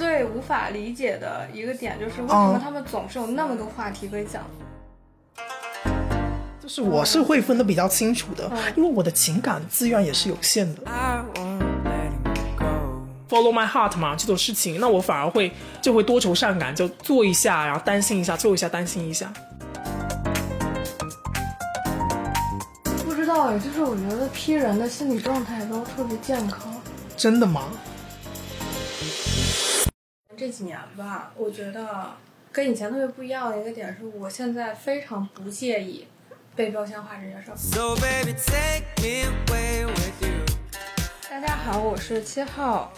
[0.00, 4.42] 最无法理解的一个点就是为什么他们总是有那么多话题可以讲。
[6.58, 10.80] 就是我是会分的比较清楚的，因为我的情感资源也是有限的。
[13.28, 15.52] Follow my heart 嘛，这种事情，那我反而会
[15.82, 19.30] 就会多愁善感，就做一下，然后担心一下，做一下，担心一下。
[23.04, 26.72] 不知道哎，就是我觉得 P 人的心理状态都特别健康。
[27.18, 27.64] 真的吗？
[30.40, 31.86] 这几年吧，我觉得
[32.50, 36.06] 跟以前特别不一样的一个点是，我现在非常不介意。
[36.56, 37.56] 被标签化这件事儿。
[41.28, 42.90] 大家好，我是七号。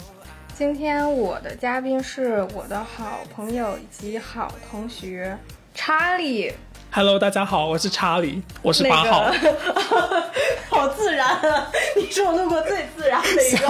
[0.55, 5.37] 今天我的嘉宾是我的好朋友以及好同学
[5.75, 6.53] 查理。
[6.93, 9.33] Hello，大家好，我是查理，我是八号。
[10.71, 11.69] 好自然啊！
[11.97, 13.67] 你是我弄过最自然的一个，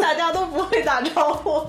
[0.00, 1.68] 大家都不会打招呼。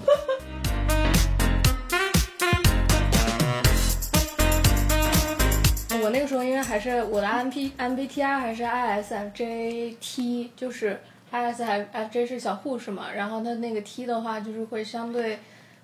[6.07, 10.97] 我那个时候因为还是我的 M P M B T I 还是 I S F J T，就是
[11.31, 15.37] I S F F J 是小护士嘛，然后他那个 T 的话就是会相对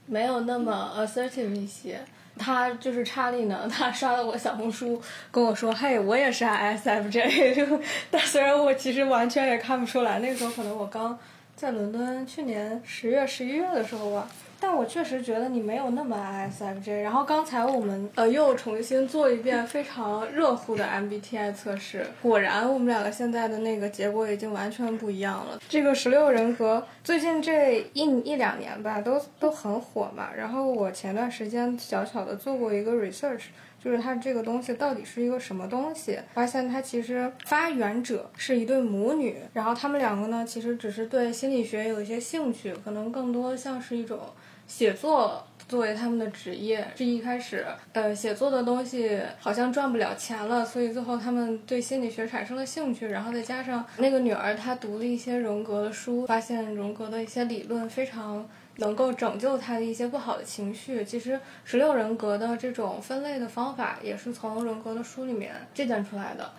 [0.06, 2.00] 没有那么 assertive 一些。
[2.40, 7.68] 他就是查理呢， 他刷了我小红书跟我说，嘿，我也是 I S F J，
[8.10, 11.20] 但虽然我其实完全也看不出来，那个时候可能我刚
[11.54, 14.26] 在伦敦，去年十月十一月的时候吧。
[14.66, 17.02] 但我确实觉得你没有那么 ISFJ。
[17.02, 25.60] 然后刚才我们呃又重新做一遍非常热乎的 MBTI 测试，果然我们两个现在的那个结果已经完全不一样了。
[25.68, 30.30] 这个十六人格最近这一一两年吧，都都很火嘛。
[30.34, 33.48] 然后我前段时间小小的做过一个 research，
[33.84, 44.22] 就是它这个东西到底是一个什么东西，发现它其实发源者是一对母女，然后他们两个呢其实只是对心理学有一些兴趣，可能更多像是一种。
[44.68, 58.48] 写作作为他们的职业，是一开始，呃，写作的东西好像赚不了钱了，所以最后他们对心理学产生了兴趣，然后再加上那个女儿她读了一些荣格的书，发现荣格的一些理论非常
[58.78, 61.04] 能够拯救她的一些不好的情绪。
[61.06, 66.52] 其实十六人格的这种分类的方法也是从荣格的书里面借鉴出来的，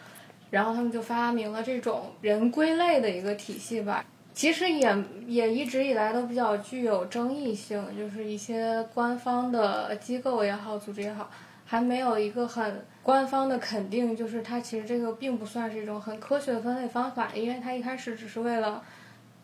[0.51, 4.05] 然后他们就发明了这种人归类的一个体系吧。
[4.35, 11.31] 其实也也一直以来都比较具有争议性，就是一些官方的机构也好，组织也好，
[11.65, 18.83] 还没有一个很官方的肯定，就是它其实这个并不算是一种很科学的分类方法，因为它一开始只是为了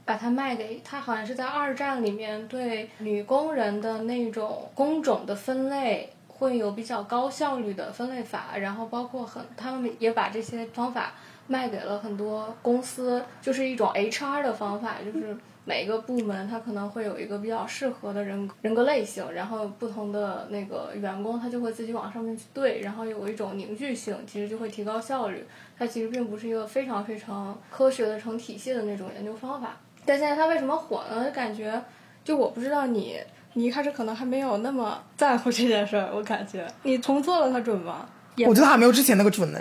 [0.04, 11.12] 把它卖给它，好像是在二战里面对女工人的那种工种的分类会有比较高效率的分类法，然后包括很他们也把这些方法。
[11.50, 25.44] 卖给了很多公司，就是一种 HR 的方法，就是每个部门它可能会有一个比较适合的人人格类型，然后不同的那个员工他就会自己往上面去对，然后有一种凝聚性，其实就会提高效率。
[25.76, 29.76] 它其实并不是一个非常非常科学的成体系的那种研究方法。
[30.06, 31.28] 但现在它为什么火呢？
[31.32, 31.82] 感觉
[32.22, 33.18] 就我不知道你，
[33.54, 38.08] 你一开始可能还没有那么在乎这件事儿，我感觉你重做了它准吗？
[38.46, 39.58] 我觉得还没有之前那个准呢。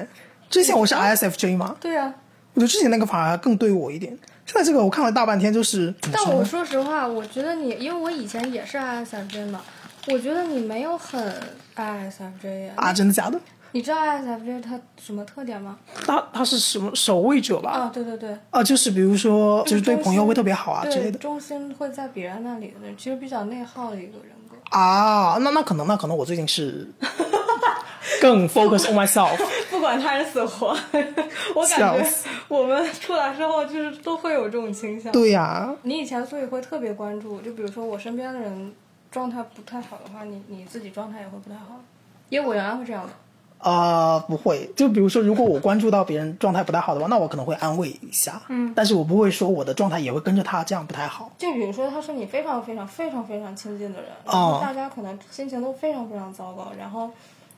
[0.49, 1.75] 之前我是 ISFJ 吗？
[1.79, 2.13] 对啊，
[2.55, 4.17] 我觉得之前那个反而更对我一点。
[4.45, 5.93] 现在这个我看了大半天，就是。
[6.11, 9.61] 但我说实话，我觉得你，因为我以前也是 ISFJ 嘛，
[10.07, 11.21] 我觉得你没有很
[11.75, 12.91] ISFJ 啊。
[12.91, 13.39] 真的假的？
[13.71, 15.77] 你知道 ISFJ 它什么特点吗？
[16.07, 17.69] 它它是什么守卫者吧？
[17.69, 18.35] 啊，对对对。
[18.49, 21.19] 啊，就是比如说，就是对朋友会特别好啊之类的。
[21.19, 24.57] 中心会在别人那里的，其实比较内耗的一个人格。
[24.75, 26.87] 啊，那那可能那可能我最近是。
[28.21, 29.37] 更 focus on myself，
[29.79, 30.75] 不管他人死活，
[31.55, 32.05] 我感觉
[32.49, 35.09] 我们出来之后就是都会有这种倾向。
[35.13, 38.73] 对呀，你以前所以会特别关注，就比如说我身边的人
[39.09, 41.79] 状态不太好的话，你你自己状态也会不太好。
[42.27, 43.69] 因为我原来会这样的。
[43.69, 44.69] 啊，不会。
[44.75, 48.41] 就比如说，如果我关注到别人状态不太好的话，那我可能会安慰一下。
[48.49, 48.73] 嗯。
[48.75, 51.31] 但是我不会说我的状态也会跟着他这样不太好。
[51.37, 57.09] 就比如说，他是你非常非常非常非常亲近的人，然后大家可能心情都非常非常糟糕，然后。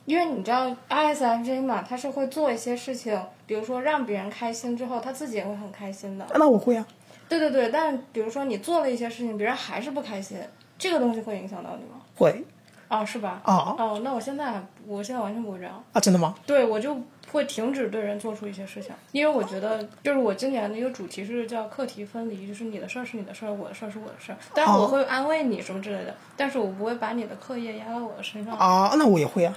[0.04, 6.26] 因为你知道 ISFJ 嘛，他是会做一些事情，比如说让别人开心之后，他自己也会很开心的。
[6.34, 6.86] 那我会啊。
[7.28, 10.38] 对对对，但比如说你做了一些事情，别人还是不开心，
[10.78, 12.00] 这个东西会影响到你吗？
[12.16, 12.44] 会。
[12.88, 13.40] 啊，是吧？
[13.44, 13.74] 哦。
[13.78, 15.82] 哦，那我现在，我现在完全不会这样。
[15.92, 16.34] 啊，真的吗？
[16.46, 16.94] 对，我就
[17.30, 24.36] 会停止对人做出一些事情，因为我觉得，就是我今年的一个主题是叫课题分离，就是你的事儿是你的事儿，我的事儿是我的事儿。
[24.52, 28.54] 但是我会安慰你什么之类的，但是我不会把你的课业压到我的身上。
[28.58, 29.56] 啊，那我也会啊。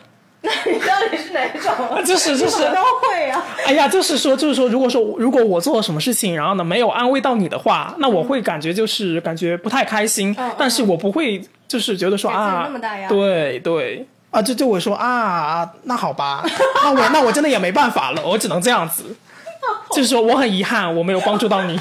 [0.65, 2.03] 你到底是哪种？
[2.05, 2.63] 就是就是。
[2.65, 14.07] 都会啊、哎呀，就是说，就是说，如果说如果我做了什么事情，然后呢没有安慰到你的话，那我会感觉就是感觉不太开心，但是我不会就是觉得说啊那么大压，力对对。
[14.31, 16.43] 啊，就就我说啊，那好吧，
[16.83, 19.03] 那我那我真的也没办法了，我只能这样子，
[19.95, 21.79] 就是说我很遗憾我没有帮助到你。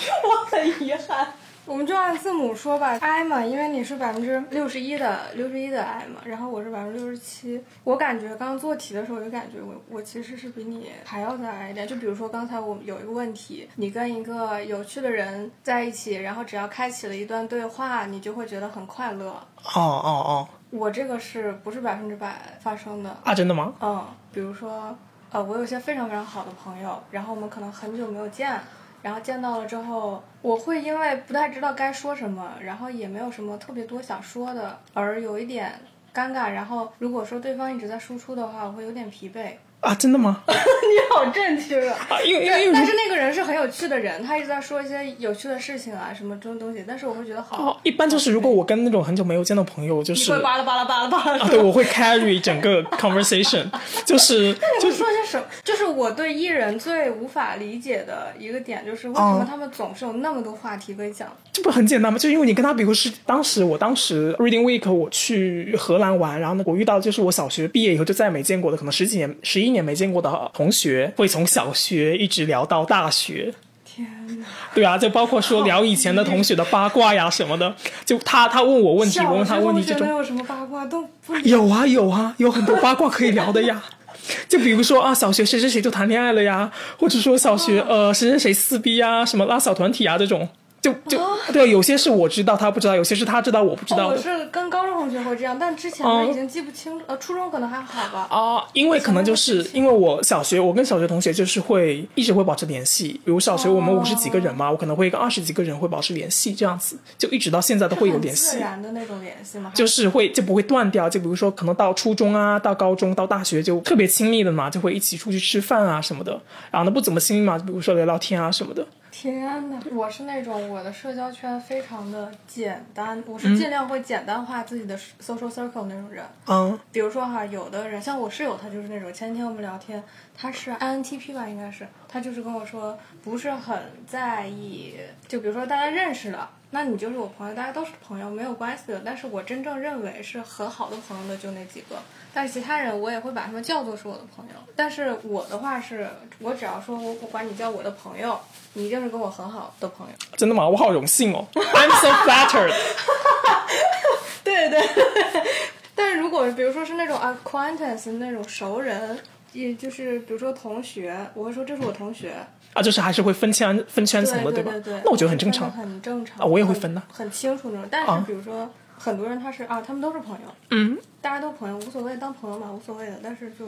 [1.67, 7.63] 我们就按字母说吧，I 嘛，因为你是百分之六十一的六十一的 I 嘛，然后我是百分之六十七。
[7.85, 11.89] 我感觉刚做题的时候，就感觉我我其实是比你还要再 I 一点。
[11.89, 19.31] 就比如说刚才我有一个问题，你跟一个有趣的人在一起，然后只要开启了一段对话，你就会觉得很快乐。
[19.31, 23.17] 哦哦哦我这个是不是百分之百发生的？
[23.25, 23.73] 啊，真的吗？
[23.81, 24.95] 嗯，比如说，
[25.31, 28.61] 呃，我有一些非常非常好的朋友，然后我们可能很久没有见，
[29.05, 35.79] 然后见到了之后，我会因为不太知道该说什么，然后也没有什么特别多想说的，而有一点
[36.15, 36.51] 尴尬。
[36.51, 39.53] 然后如果说对方一直在输出的话，我会有点疲惫。
[39.85, 40.43] 啊，真的吗？
[40.49, 41.97] 你好正确啊！
[42.09, 51.39] 啊，因为因为但是那个人是很有趣的人，他一直在说一些有趣的事情啊，什么这种东西，但是我会觉得好，哦，一般就是如果我跟那种很久没有见的朋友，就是会巴拉巴拉巴拉巴拉。
[51.39, 53.65] 啊，对，我会 carry 整个 conversation，
[54.07, 55.45] 就是就说些什么？
[55.63, 61.29] 就是我对艺人最无法理解的一个点，就是为什么他们总是有那么多话题可以讲。
[61.53, 62.19] 这不很简单吗？
[62.19, 73.53] 就因为你跟他，比如是当时我当时 Reading Week 我去荷兰玩，然后呢，我遇到就是我小学毕业以后就再也没见过的，可能十几年、十一年没见过的同学，会从小学一直聊到大学。
[73.85, 74.09] 天
[74.41, 74.47] 哪！
[74.75, 77.75] 对啊，就包括说聊以前的同学的八卦呀什么的，
[78.07, 83.83] 就他他问我问题，我问他问题，这种小学同学能有什么八卦都不有啊有啊，有很多八卦可以聊的呀。
[84.49, 90.49] 就比如说啊，小学谁谁谁就谈恋爱了呀，或者说小学呃谁谁谁撕逼呀，什么拉小团体啊这种，
[90.85, 91.19] 就就
[91.51, 97.05] 对，有些是我知道他不知道，有些是他知道我不知道我是跟高中同学会这样，但之前哦的已经记不清楚。
[97.09, 98.27] 呃，初中可能还好吧。
[98.29, 103.19] 啊，因为可能就是因为我小学，我跟小学同学就是会一直会保持联系。
[103.25, 108.59] 比如小学我们五十几个人嘛，我可能会跟二十几个人会保持联系，这样子就一直到现在都会有很联系自。
[108.59, 109.73] 然的那种联系吗？
[109.75, 116.39] 就是会就不会断掉，就比如说可能到初中啊，到高中，到大学就特别亲密的嘛，就会一起出去吃饭啊什么的。
[116.71, 118.87] 然后呢不怎么亲密嘛，比如说聊聊天啊什么的。
[119.17, 126.25] 天呐，我是那种我的社交圈非常的简单，我是尽量会简单化自己的 social circle 那种人。
[126.49, 130.03] 嗯比如说哈，有的人像我室友，他就是那种前几天我们聊天，
[130.37, 134.97] 他是 INTP 吧，应该是，他就是跟我说不是很在意，
[135.29, 139.01] 就比如说大家认识了，那你就是我朋友，大家都是朋友，没有关系的。
[139.05, 141.97] 但是我真正认为是很好的朋友的就那几个，
[142.35, 144.55] 但是其他人我也会把他们叫做是我的朋友。
[144.75, 146.09] 但是我的话是，
[146.41, 148.37] 我只要说我我管你叫我的朋友，
[148.75, 150.13] 你一定是跟我很好的朋友。
[150.37, 150.69] 真的吗？
[150.69, 152.73] 我好荣幸哦，I'm so flattered。
[154.45, 154.89] 对对，
[155.95, 159.19] 但是如果比如说是那种 acquaintance 那种熟人，
[159.53, 162.35] 也就是比如说同学，我会说这是我同学，
[162.75, 164.51] 啊，就是还是会分圈分圈层的，吧？
[164.51, 167.89] 对对对，那我觉得很正常很正常啊我也会分的很清楚那种。
[167.91, 168.69] 但啊是比如说
[168.99, 173.67] 很多人他是啊，他们都是朋友，嗯，大家都朋友无所谓，当朋友嘛无所谓的，但是就。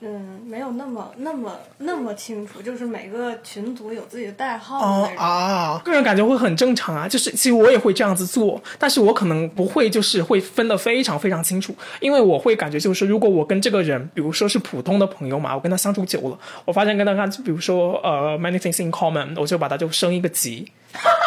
[0.00, 5.10] 嗯，没有那么那么那么清楚，就是每个群组有自己的代号的哦。
[5.16, 7.06] 啊，个人感觉会很正常啊。
[7.08, 20.70] 就是其实我也会这样子做，但是我可能不会就是会分得非常非常清楚，因为我会感觉就是如果我跟这个人，比如说是普通的朋友嘛，我跟他相处久了，我发现跟他就比如说呃 many things in common，我就把他就升一个级，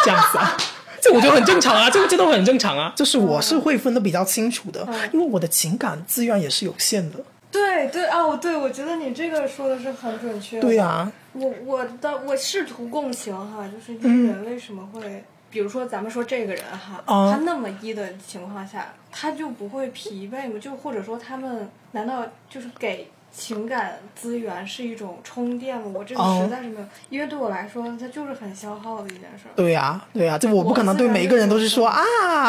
[0.04, 0.58] 这样子啊。
[1.02, 2.92] 这我觉得很正常啊，这个这都很正常啊。
[2.94, 7.18] 就是我是会分的比较清楚的，因为我的情感资源也是有限的。
[7.52, 10.62] 对对哦，对，我觉得你这个说的是很准确的。
[10.62, 20.60] 对呀、我我的我试图共情哈，就是一个人为什么会，比如说咱们说这个人哈，啊他那么一的情况下，他就不会疲惫吗？
[20.60, 25.92] 就或者说他们难道就是给情感资源是一种充电吗？
[25.94, 29.52] 我这个哦实在是没有，因为对我来说，它就是很消耗的一件事儿。
[29.56, 32.02] 对呀、对呀、这我不可能对每一个人都是说啊，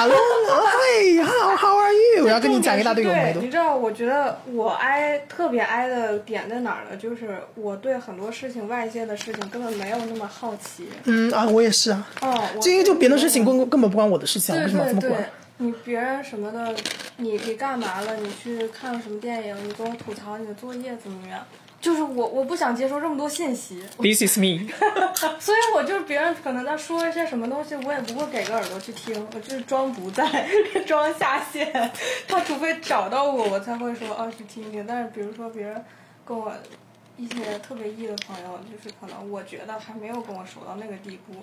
[0.07, 2.25] 嘿，how how are you？
[2.25, 3.51] 我要跟你讲一大堆有没对，的你。
[3.51, 6.97] 知道，我觉得我挨特别挨的点在哪儿呢？
[6.97, 10.89] 就是我对很多事情外界的事情根本没有那么好奇。
[11.05, 12.09] 嗯啊，我也是啊。
[12.23, 15.31] 哦，我就因为就别的事情根根本不关我的事情为什么要这么管？，
[15.61, 16.75] 你别人什么的，
[17.19, 18.17] 你你干嘛了？
[18.17, 19.69] 你去看了什么电影？
[19.69, 21.45] 你跟我吐槽你的作业怎么样？
[21.79, 24.67] 就是我我不想接收这么多信息，This is me。
[25.39, 30.49] 所以我就是别人可能在说一些什么东西，我也不会给个耳朵去听，我就是装不在，
[30.87, 31.71] 装下线。
[32.27, 34.87] 他除非找到我，我才会说哦去听听。
[34.87, 35.85] 但是比如说别人
[36.25, 36.51] 跟我
[37.19, 41.35] 一些特别异的朋友，就是可能我觉得还没有跟我熟到那个地步，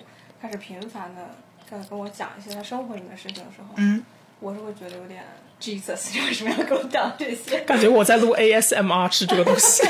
[0.42, 1.30] 开始频繁的
[1.70, 4.02] 跟跟我讲一些他生活里面的事情的时候，嗯，
[4.40, 5.22] 我是会觉得有点
[5.60, 7.60] Jesus，你为什么要跟我讲这些？
[7.60, 9.82] 感觉我在录 ASMR 吃这个东西。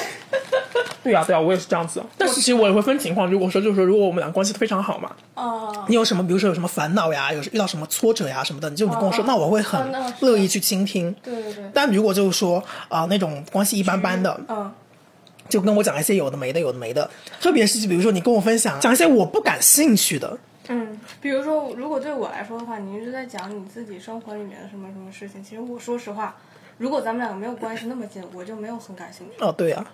[1.02, 2.02] 对 呀、对呀、我也是这样子。
[2.16, 11.14] 但是其实我也会分情况，如果说就是说，如果我们俩关系非常好嘛，哦，你有什么，比如说有什么烦恼呀，有遇到什么挫折呀什么的，你就你跟我说，哦那我会哦很乐意去倾听。
[11.22, 14.70] 对对对，但如果就是说啊、那种关系一般般的，嗯，
[15.48, 17.08] 就跟我讲一些有的没的，有的没的，
[17.40, 20.36] 特别是比如说你跟我分享讲一些我不感兴趣的，
[20.68, 26.36] 嗯，比如说，如果对我来说的话，你一直在讲你自己生活里面的什么什么事情，其实我说实话，
[26.76, 29.42] 如果咱们两个没有关系那么近，我就没有很感兴趣。
[29.42, 29.86] 哦，对呀、嗯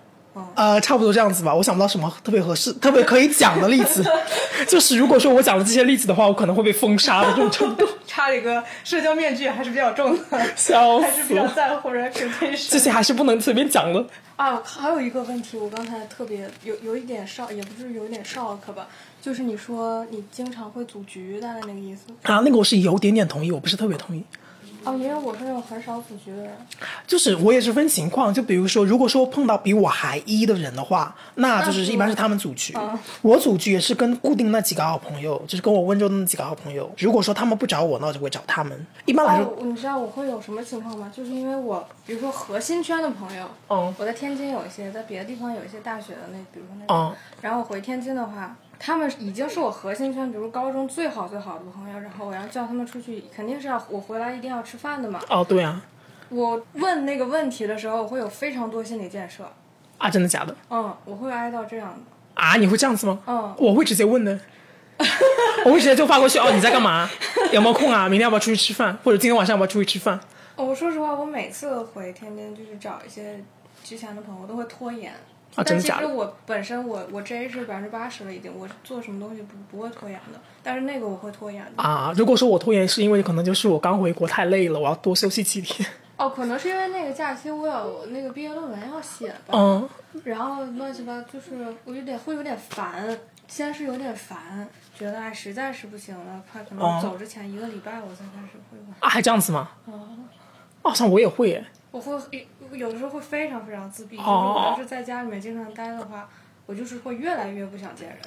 [0.53, 1.53] 呃，差不多这样子吧。
[1.55, 4.03] 我想不到什么特别合适、特别可以讲的例子。
[4.67, 7.87] 就是如果说我讲了这些例子的话，我可能会被封杀的这种程度。
[8.05, 12.69] 差了一个社交面具，还是比较重的， 笑还是比较，在乎 reputation。
[12.69, 14.05] 这些还是不能随便讲的。
[14.35, 18.87] 啊，还有一个问题，我刚才特别有有一点 shock，也不是有一点 shock 吧，
[19.21, 22.01] 就是你说你经常会组局，大概那个意思。
[22.23, 24.23] 啊，那个我是有点点同意，我不是特别同意。
[24.85, 26.51] 哦，因为我是那种很少组局的人。
[27.07, 32.73] 就是我也是分情况，就比如说，如果说碰到比我还一的人的话，那就是一般是他们组局。
[32.77, 36.89] 嗯我组局也是跟固定那几个好朋友，就是跟我温州的那几个好朋友。
[36.97, 38.85] 如果说他们不找我，那我就会找他们。
[39.05, 41.11] 一般来说，哦，你知道我会有什么情况吗？
[41.15, 55.19] 就是因为我，比如说核心圈的朋友，嗯我在天津有一些，在别的地方有一些大学的那，比如说那种，嗯然后我回天津的话，他们已经是我核心圈，比如高中最好最好的朋友，然后我要叫他们出去，肯定是要我回来一定要吃饭的嘛。
[55.29, 55.81] 哦，对啊，
[56.29, 59.49] 我问那个问题的时候，我会有非常多心理建设，
[59.97, 60.55] 啊，真的假的？
[60.69, 63.19] 嗯，我会挨到这样的，啊，你会这样子吗？
[63.25, 64.39] 嗯，我会直接问的，
[65.65, 66.37] 我会直接就发过去。
[66.39, 67.09] 哦，你在干嘛？
[67.51, 68.09] 有没有空啊？
[68.09, 68.97] 明天要不要出去吃饭？
[69.03, 70.19] 或者今天晚上要不要出去吃饭？
[70.57, 73.41] 哦我说实话，我每次回天津就是找一些
[73.83, 75.13] 之前的朋友，我都会拖延。
[75.55, 81.81] 啊真但其的假的实我本身我我 J 是百分之八十了已经，我做什么东西不不会拖延的，但是那个我会拖延的。
[81.81, 85.89] 啊，如果说我拖延，是因为可能就是我刚回国太累了，我要多休息几天。
[86.17, 89.89] 哦，可能是因为那个假期我有那个毕业论文要写吧，嗯，
[90.23, 91.51] 然后乱七八，就是
[91.83, 98.95] 我有点会有点烦，先是有点烦，觉得哎实在是不行了，快可能哦走之前一个礼拜我才开始会吧。
[99.01, 99.69] 啊，还这样子吗？
[99.85, 100.01] 哦，
[100.83, 101.65] 好像我也会耶。
[101.91, 102.13] 我会
[102.75, 104.53] 有的时候会非常非常自闭，就是哦。
[104.57, 106.29] 我要是在家里面经常待的话，
[106.65, 108.17] 我就是会越来越不想见人，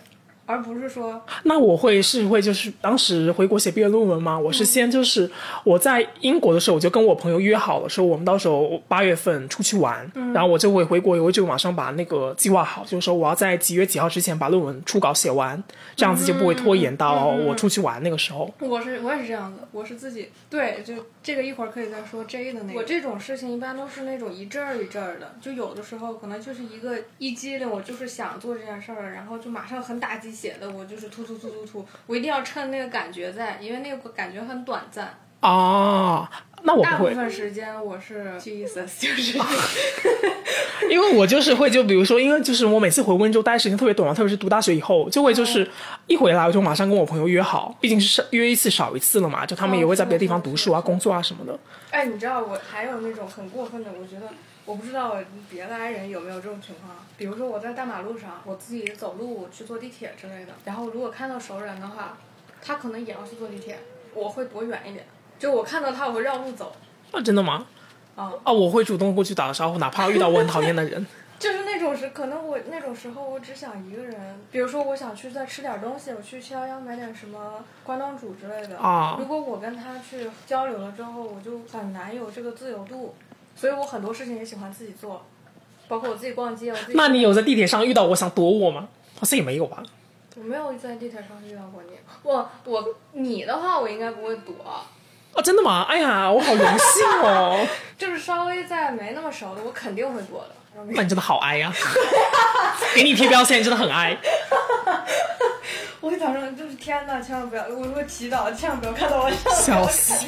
[0.48, 5.30] 而不是说那我会是会就是当时回国写毕业论文吗，我是先就是
[5.62, 15.62] 我在英国的时候，我就跟我朋友约好了，说我们到时候八月份出去玩，然后我就会回国以后就马上把那个计划好，就是说我要在几月几号之前把论文初稿写完，
[15.94, 18.50] 这样子就不会拖延到我出去玩那个时候。
[18.58, 22.78] 我是我也是这样的，我是自己对，就这个一会儿可以再说 J 的那个。
[22.78, 35.18] 我这种事情一般都是那种一阵儿一阵儿的，就有的时候可能就是一个一激灵，我就是想做这件事儿，然后就马上很打鸡血的，我就是突突突突突，我一定要趁那个感觉在，因为那个感觉很短暂。
[35.40, 36.28] 啊，
[36.62, 39.38] 那我不会，大部分时间我是 Jesus，就是
[40.90, 45.68] 因为我就是会就比如说，因为就是我每次回温州待时间特别短嘛，特别是读大学以后，就会就是
[46.08, 51.56] 一回来我就马上跟我朋友约好，毕竟是少约一次少一次了嘛，就他们也会在别的地方读书啊、工作啊什么的。
[51.90, 54.26] 哎，你知道我还有那种很过分的，我觉得
[54.68, 55.16] 我不知道
[55.48, 56.94] 别的爱人有没有这种情况。
[57.16, 62.18] 比如说我在大马路上，我自己走路去坐地铁之类的，然后如果看到熟人的话，
[62.60, 63.78] 他可能也要去坐地铁，
[64.12, 65.06] 我会躲远一点。
[65.38, 66.76] 就我看到他，我会绕路走。
[67.12, 67.66] 啊，真的吗？
[68.14, 71.06] 啊、啊，我会主动过去打个招呼，哪怕遇到我很讨厌的人。
[71.38, 78.76] 就是那种时，可能我那种时候我只想一个人，比如说我想去再吃点东西，我去七幺幺买点什么关东煮之类的。
[78.76, 83.14] 啊如果我跟他去交流了之后，我就很难有这个自由度，
[83.58, 85.26] 所以我很多事情也喜欢自己做，
[85.88, 86.70] 包括我自己逛街。
[86.70, 88.88] 我自己那你有在地铁上遇到我想躲我吗？
[89.18, 89.82] 好像也没有吧。
[90.36, 91.90] 我没有在地铁上遇到过你。
[92.22, 94.54] 我我你的话，我应该不会躲，
[95.32, 95.84] 哦，真的吗？
[95.88, 97.66] 哎呀，我好荣幸哦。
[97.98, 100.50] 就是稍微在没那么熟的，我肯定会躲的。
[100.90, 101.72] 那你真的好哀呀、
[102.94, 104.16] 给你贴标签真的很哀。
[106.00, 107.64] 我早上，就是天呐，千万不要！
[107.64, 110.24] 我我祈祷，千万不要看到我上笑死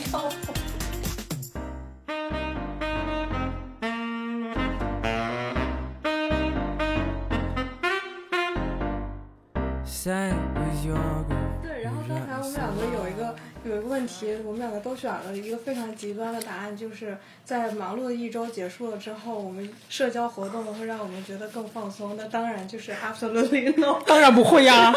[14.01, 22.17] 问题，我们两个都选了一个非常极端的答案，就是在忙碌的一周结束了之后，我们社交活动会让我们觉得更放松。
[22.17, 24.01] 那当然就是 absolutely no。
[24.07, 24.91] 当然不会呀、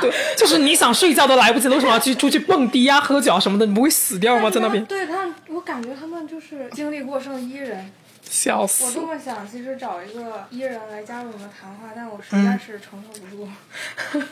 [0.00, 3.66] 对，就是你想睡觉都来不及，为什么要去出去蹦迪呀、喝酒啊什么的？
[3.66, 4.48] 你不会死掉吗？
[4.48, 7.90] 在那边对他，我感觉他们就是精力过剩 E 人。
[8.28, 9.00] 笑死我这。
[9.00, 13.48] 么想，其实找一个 E 人来加入我们谈话，但我实嗯在是承受不住。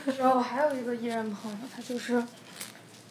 [0.18, 2.22] 然后我还有一个 E 人朋友，他就是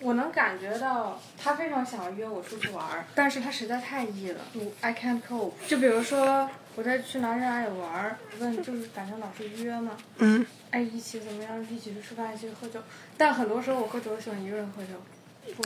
[0.03, 5.53] 我能感觉到他非常想约我出去玩儿，但是他实在太 E 了，我 I can't cope。
[5.65, 12.79] 就比如说我在去哪里哪里玩儿，问就是反正老是约嘛，嗯，哎一起怎么样，一起去吃饭，一起去喝酒。
[13.17, 14.89] 但很多时候我喝酒，我喜欢一个人喝酒。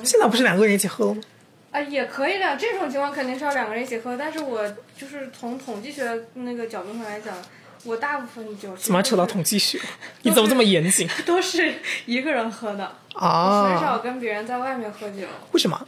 [0.04, 1.22] 现在不是两个人一起喝了吗？
[1.72, 4.16] 啊，也可以的，这种情况肯定是要两个人一起喝。
[4.16, 4.68] 但是我
[4.98, 7.36] 就是从统计学那个角度上来讲，
[7.88, 9.80] 我大部分酒怎么扯到统计学？
[10.24, 11.76] 你怎么这么严谨 都是
[12.06, 15.26] 一个人喝的，啊，很少跟别人在外面喝酒。
[15.54, 15.80] 为什么？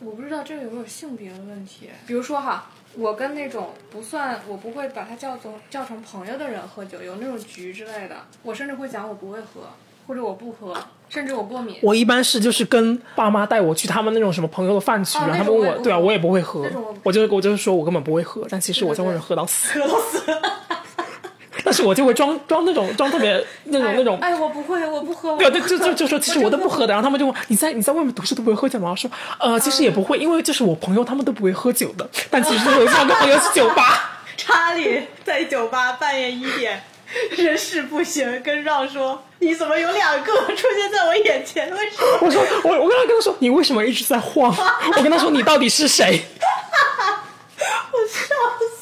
[0.00, 1.90] 我不知道这个有没有性别的问题。
[2.06, 9.68] 比如说哈，我跟那种不算，我不会把他叫做叫成朋友的人喝酒，有那种局之类的，我甚至会讲我不会喝，
[10.06, 10.74] 或者我不喝，
[11.10, 11.76] 甚至我过敏。
[11.82, 16.64] 我一般是就是跟爸妈带我去他们那种什么朋友的饭局，哦然后他们问我，对啊，我也不会喝
[17.02, 20.20] 我就我就是说我根本不会喝，但其实我在外面喝到死， 喝到死。
[21.64, 24.18] 但是我就会装装那种装特别那种那种。
[24.20, 25.36] 哎，我不会，我不喝。
[25.36, 28.90] 对对，就就就说其实我都不喝的，然后他们就问你在你在外面读书都不会喝酒吗？
[28.90, 36.82] 我说呃其实也不会，因为就是我朋友他们都不会喝酒的，但其实有一次跟朋友去酒吧， 查理在酒吧半夜一点，
[37.36, 41.70] 人事不行，跟让说你怎么有两个出现在我眼前？
[41.74, 42.18] 为什么？
[42.22, 44.54] 我说我我跟他跟他说你为什么一直在晃？
[44.96, 46.20] 我跟他说你到底是谁？
[47.92, 48.79] 我笑死！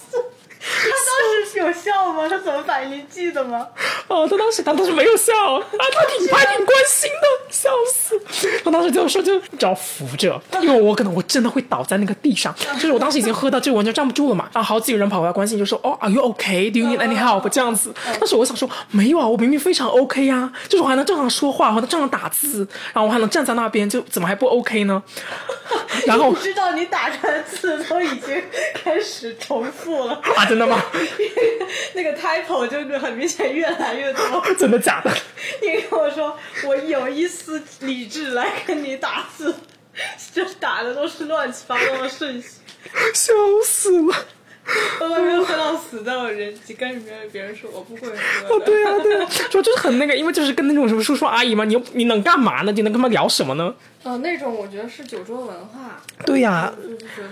[1.59, 2.29] 有笑吗？
[2.29, 2.99] 他怎么反应？
[2.99, 3.67] 你记得吗？
[4.09, 8.21] 哦，他当时他当时没有笑啊，他挺他挺关心的，笑死。
[8.65, 14.49] 他当时就说就只要扶着，因为我可能我真的会倒在那个地上，就是我当时已经喝到就完全站不住了嘛。
[14.53, 16.71] 然后好几个人跑过来关心，就说哦，Are you okay?
[16.73, 17.49] Do you need any help？
[17.49, 17.93] 这样子。
[18.19, 25.03] 但是我想说没有啊，我明明非常 OK 呀、就是我还能正常说话，我还能正常打字，然后我还能站在那边，就怎么还不 OK 呢？
[26.07, 28.43] 然后你知道你打出来的字都已经
[28.75, 30.81] 开始重复了，啊，真的吗？
[31.95, 34.23] 那个 typo 就是很明显越来越多。
[34.59, 35.11] 真的假的？
[35.63, 39.55] 你跟我说，我有一丝理智来跟你打字，
[40.35, 42.49] 这打的都是乱七八糟的顺序。
[43.15, 43.33] 笑
[43.65, 44.15] 死了。
[45.01, 48.61] 我还没有喝到死，在我人跟里面别人说我不会喝哦。
[48.67, 52.73] 对啊，对啊，说就是很那个，因为就是跟那种什么叔叔阿姨嘛，你又你能干嘛呢？
[52.73, 53.75] 你能跟他们聊什么呢？
[54.05, 56.73] 呃，那种我觉得是酒桌文化，对呀、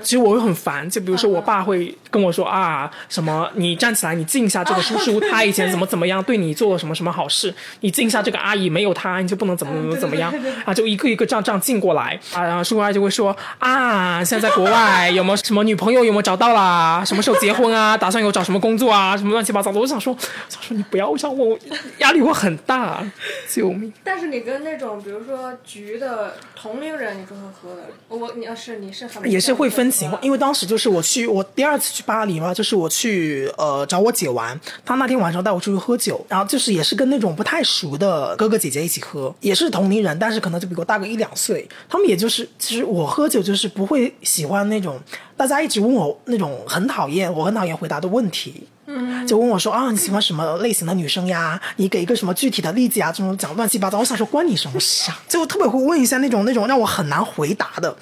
[0.02, 10.32] 其实我会很烦，就比如说我爸会跟我说啊，什么你站起来，你敬一下这个叔叔，他以前怎么怎么样，对你做了什么什么好事，你敬一下这个阿姨，没有他你就不能怎么怎么怎么样
[10.64, 17.04] 啊，就一个一个这样这样敬过来啊，然后叔叔阿姨就会说啊，现在在国外有没有什么女朋友有没有找到啦？
[17.04, 17.96] 什么时候结婚啊？
[17.96, 19.16] 打算有找什么工作啊？
[19.16, 20.14] 什么乱七八糟的，我想说，
[20.48, 21.56] 想说你不要让我
[21.98, 23.02] 压力会很大，
[23.48, 23.92] 救命！
[24.02, 26.34] 但是你跟那种比如说局的
[26.66, 27.82] 同龄人，你不会喝的。
[28.08, 44.98] 我你要是你是很也是会分情情况，因为当时就是我去我第二次去巴黎嘛，就是我去呃找我姐玩，她那天晚上带我出去喝酒，然后就是也是跟那种不太熟的哥哥姐姐一起喝，也是同龄人，但是可能就比我大个一两岁，他们也就是其实我喝酒就是不会喜欢那种
[45.36, 48.66] 大家一直问我那种很讨厌我很讨厌回答的问题。
[48.86, 51.60] 嗯，就问我说啊，你喜欢什么类型的女生呀？
[51.76, 53.10] 你给一个什么具体的例子呀？
[53.10, 55.20] 这种讲乱七八糟，我想说关你什么事啊？
[55.28, 57.96] 就特别会问一下那种那种让我很难回答的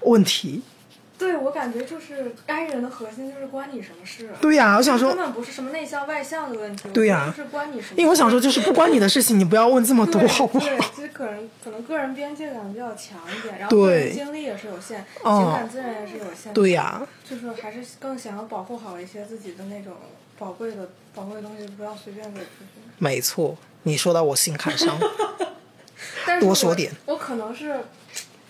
[0.00, 0.62] 问题。
[1.24, 4.28] 对我感觉就是该人的核心就是关你什么事。
[4.42, 6.88] 对呀、我想说根，本不是什么内向外向的问题。
[6.90, 7.94] 对呀就是关你什么事。
[7.96, 10.66] 因为我想说，就是不关你的事情，你不要问这么多，对好不好？
[10.66, 16.52] 对，其实可能可能个人边界感比较强一点，然后对个人精力也是有限，嗯情感资源也是有限。
[16.52, 19.94] 对呀、就是还是更想要保护好一些自己的那种
[20.38, 22.80] 宝贵的宝贵的东西，不要随便给出去。
[22.98, 24.98] 没错，你说到我心坎上。
[26.26, 26.90] 但是多说点。
[27.06, 27.80] 我可能是，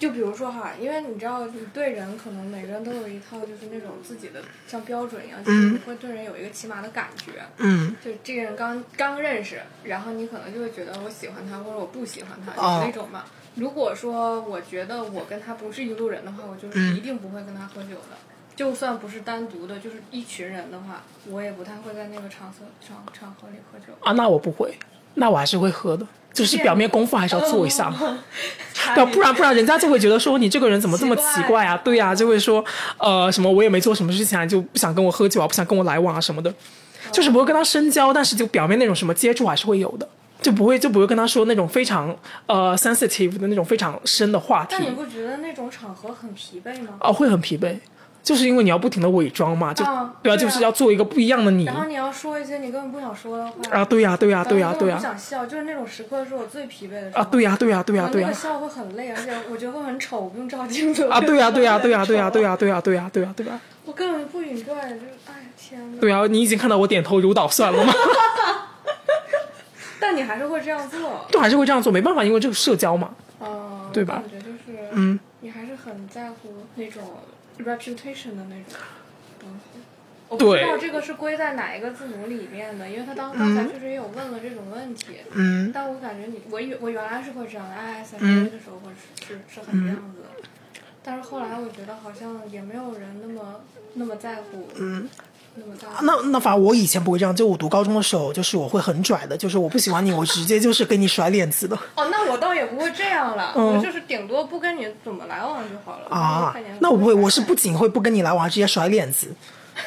[0.04, 7.42] 就比如说哈，因为你知道，你对人可能每个人都有一套就是那种自己的像标准一样，就是你会对人有一个起码的感觉。
[7.56, 13.24] 嗯，就这个人刚刚认识，然后你可能就会觉得我喜欢他或者我不喜欢他，哦有那种嘛。
[13.54, 18.18] 如果说我觉得我跟他不是一路人的话，我就是一定不会跟他喝酒的。
[18.54, 23.86] 就算不是单独的，就是一群人的话，我也不太会在那个场所场场合里喝酒。
[24.02, 24.76] 啊，那我不会，
[25.14, 28.18] 那我还是会喝的，就是表面功夫还是要做一下嘛。
[29.12, 31.74] 不然不然人家就会觉得说你这个人怎么这么奇怪啊？
[31.82, 32.62] 对呀、就会说
[32.98, 36.52] 呃什么我也没做什么事情啊，就不想跟我喝酒啊，不想跟我来往啊什么的，
[37.10, 40.06] 就是不会跟他深交，但是就表面那种什么接触还是会有的。
[40.42, 42.14] 就不会就不会跟他说那种非常
[42.46, 46.90] 呃 sensitive 的那种非常深的话题但你不觉得那种场合很疲惫吗？
[47.00, 47.74] 哦、会很疲惫，
[48.24, 57.22] 就是因为你要不停的伪装嘛，就、对啊，啊对啊就是要做一个不一样的你然后你要说一些你根本不想说的话啊，对呀、对呀、对呀、对呀、不想笑，就是那种时刻是我最疲惫的时候。
[57.22, 61.06] 啊，对呀、对呀、对呀、对呀、笑会很累，而且我觉得会很丑，我不用照镜子。
[61.08, 65.98] 啊，对呀、对呀、 对呀、呀、对呀、对呀、对呀、对呀、对呀、对呀、我根本不 enjoy，就是哎天呐。
[66.00, 67.92] 对啊，你已经看到我点头如捣蒜了吗？
[70.00, 73.10] 但你还是会这样做，就还是会这样做，没办法，因为这个社交嘛。
[73.40, 77.02] 嗯，对吧感觉就是嗯，你还是很在乎那种
[77.58, 78.80] reputation 的那种
[79.38, 79.80] 东西。
[80.28, 85.18] 我不知道这个是归在哪一个字母里面的，因为他当刚才确实也有问了这种问题。
[85.32, 88.44] 嗯，但我感觉你，我原我原来是会这样的，ISFJ 嗯。
[88.50, 90.48] 的时候会是是是很这样子的，
[91.04, 93.60] 但是后来我觉得好像也没有人那么
[93.92, 95.08] 那么在乎，嗯，
[95.56, 96.12] 那。
[96.14, 106.08] 那那反正我以前不会这样，就我读高中的时候，就是我会很拽的，就是我不喜欢你，我直接就是跟你甩脸子的哦，那我倒也不会这样了，嗯我就是顶多不跟你怎么来往就好了。
[106.08, 106.54] 啊。
[106.80, 109.28] 那我不会，我是不仅会不跟你来往，还直接甩脸子，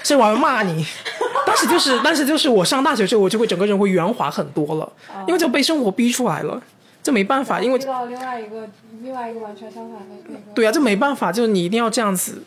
[0.03, 0.85] 甚至我还会骂你。
[1.45, 4.91] 但是就是，但是就是我上大学之后，我就会整个人会圆滑很多了，
[5.27, 6.61] 因为就被生活逼出来了，
[7.01, 8.67] 这没办法，因为遇到另外一个
[9.01, 10.39] 另外一个完全相反的那个。
[10.53, 12.43] 对啊，这没办法，就是你一定要这样子，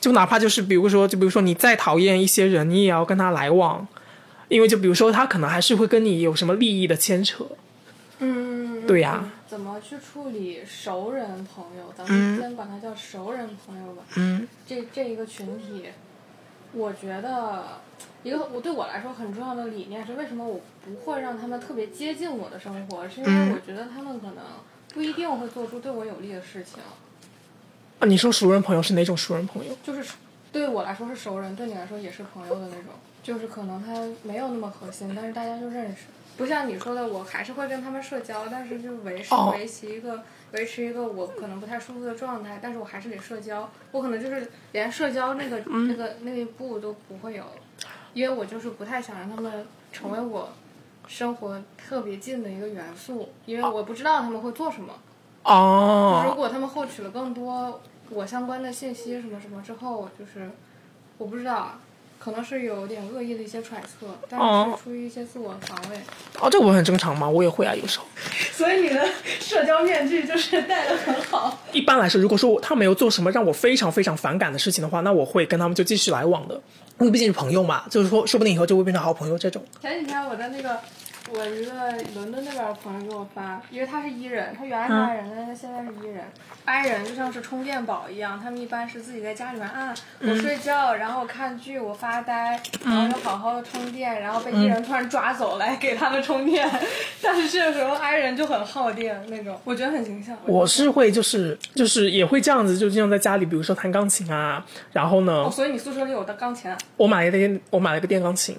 [0.00, 3.86] 就哪怕就是比如说，就比如说你再讨厌一些人，你也要跟他来往，
[4.48, 7.46] 因为就比如说他可能还是会跟你有什么利益的牵扯，
[8.18, 11.92] 嗯，对呀怎么去处理熟人朋友？
[11.96, 14.02] 咱们先管他叫熟人朋友吧。
[14.16, 15.90] 嗯这这一个群体，
[16.72, 17.80] 我觉得
[18.22, 23.06] 一个我对我来说很重要的理念是，为什么我不会让他们特别接近我的生活？
[23.08, 24.36] 是因为我觉得他们可能
[24.94, 26.80] 不一定会做出对我有利的事情。
[28.00, 29.76] 啊，你说熟人朋友是哪种熟人朋友？
[29.84, 30.14] 就是
[30.50, 32.86] 对我来说是熟人，对你来说也是朋友的那种。
[33.22, 36.04] 就是可能他没有那么核心，但是大家就认识。
[36.38, 43.70] 不像你说的，我还是会跟他们社交，但是就维持、哦维持一个维持一个我可能不太舒服的状态，但是我还是得社交。
[43.92, 47.44] 我可能就是连社交那个、那个那一步都不会有，
[48.14, 50.48] 因为我就是不太想让他们成为我
[51.06, 54.94] 生活特别近的一个元素，因为我不知道他们会做什么。
[55.42, 60.50] 哦如哦，果他们获取了更多我相关的信息什么什么之后，就是
[61.16, 61.78] 我不知道啊，
[62.18, 65.96] 可能是有点恶意的一些揣测，但哦是出于一些自我防卫。
[66.40, 68.06] 哦，这个我很正常吗，我也会啊，有时候。
[68.52, 69.08] 所以你的
[69.40, 71.58] 社交面具就是戴的很好。
[71.72, 76.54] 一般来说，如果说他没有做什么让我非常非常反感的事情的话，那我会跟他们就继续来往的，
[76.98, 79.62] 因为毕竟是朋友嘛，就是说说不定以后就会变成好朋友这种。
[79.80, 80.78] 前几天我在那个
[81.32, 81.72] 我一个
[82.14, 86.24] 伦敦那边的朋友给我发，因为他是伊人，他原来是 I 人，但他现在是伊人。
[86.64, 96.68] I 人就像是充电宝一样，他们一般是自己在家里面按，我睡觉，然后看剧，我发呆，然后就好好的充电，然后被伊人突然抓走来给他们充电。
[97.22, 100.36] 但是这个时候 I 人就很耗电那种，我觉得很形象。
[100.46, 106.76] 我是会就是就是也会这样子，就经常在家里，比如说弹钢琴啊，然后呢，哦，所以你宿舍里有的钢琴啊？
[106.96, 108.56] 我买了一个我买了一个电钢琴，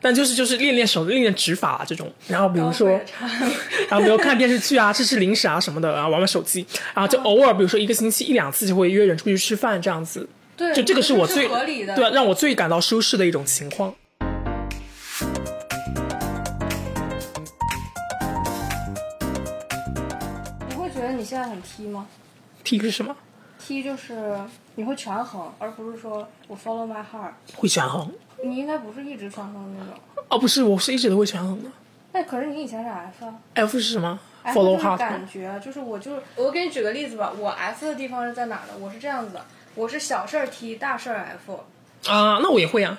[0.00, 2.10] 但就是就是练练手、练练指法啊这种。
[2.26, 2.88] 然后比如说，
[3.88, 10.28] 然后比如看电视剧啊、吃吃零食啊什么的，然后玩玩手机，然后就偶尔比如说一个星期一两次就会约人出去吃饭这样子。
[10.56, 11.94] 对，就这个是我是最合理的。
[11.94, 13.94] 对啊，让我最感到舒适的一种情况。
[20.68, 22.06] 你会觉得你现在很 T 吗
[22.64, 23.16] ？T 是什么？
[23.60, 24.34] T 就是
[24.76, 27.32] 你会权衡，而不是说我 follow my heart。
[27.56, 28.10] 会权衡？
[28.42, 30.00] 你应该不是一直权衡的那种。
[30.28, 31.70] 哦，不是，我是一直都会权衡的。
[32.12, 38.72] 那可是你以前是 F 啊 F 是什么是 heart 感觉，就是我就是我给你举个例子吧，我 F 的地方是在哪儿呢？
[38.80, 39.44] 我是这样子的，
[39.74, 41.52] 我是小事儿 T，大事儿 F。
[42.08, 42.98] 啊，那我也会啊。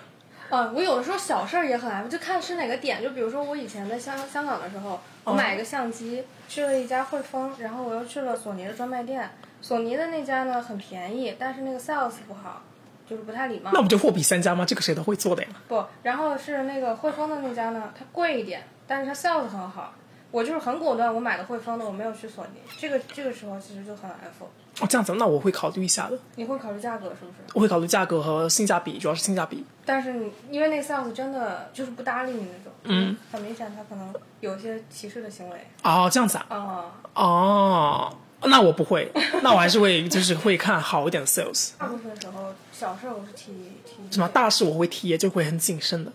[0.49, 3.01] 啊，我有的时候小事儿也很 F，就看是哪个点。
[3.01, 9.31] 就比如说我以前在香香港的时候，我买一个相机，去了一家汇丰，然后我又去了索尼的专卖店。
[9.61, 12.63] 索尼的那家呢很便宜，但是那个 sales 不好，
[13.07, 13.71] 就是不太礼貌。
[13.73, 14.65] 那不就货比三家吗？
[14.65, 15.49] 这个谁都会做的呀。
[15.67, 19.93] 不，然后是那个汇丰的那家呢，它贵一点，但是它 sales 很好。
[20.31, 22.53] 我就是很果断，我买的汇丰的，我没有去索尼。
[22.79, 24.45] 这个这个时候其实就很 F。
[24.79, 26.17] 哦，这样子，那我会考虑一下的。
[26.35, 27.33] 你会考虑价格是不是？
[27.53, 29.65] 我会考虑价格和性价比，主要是性价比。
[29.85, 36.45] 但是你因为那个 sales 真的就是不搭理你那种，嗯，很明显他可能有一些歧视的行为哦，这样子啊。
[36.47, 36.85] 啊。
[37.13, 39.11] 哦，那我不会，
[39.43, 41.71] 那我还是会就是会看好一点的 sales。
[41.77, 43.51] 大部分时候小事我是 T
[43.85, 46.11] T 什么大事我会提，就会很谨慎的。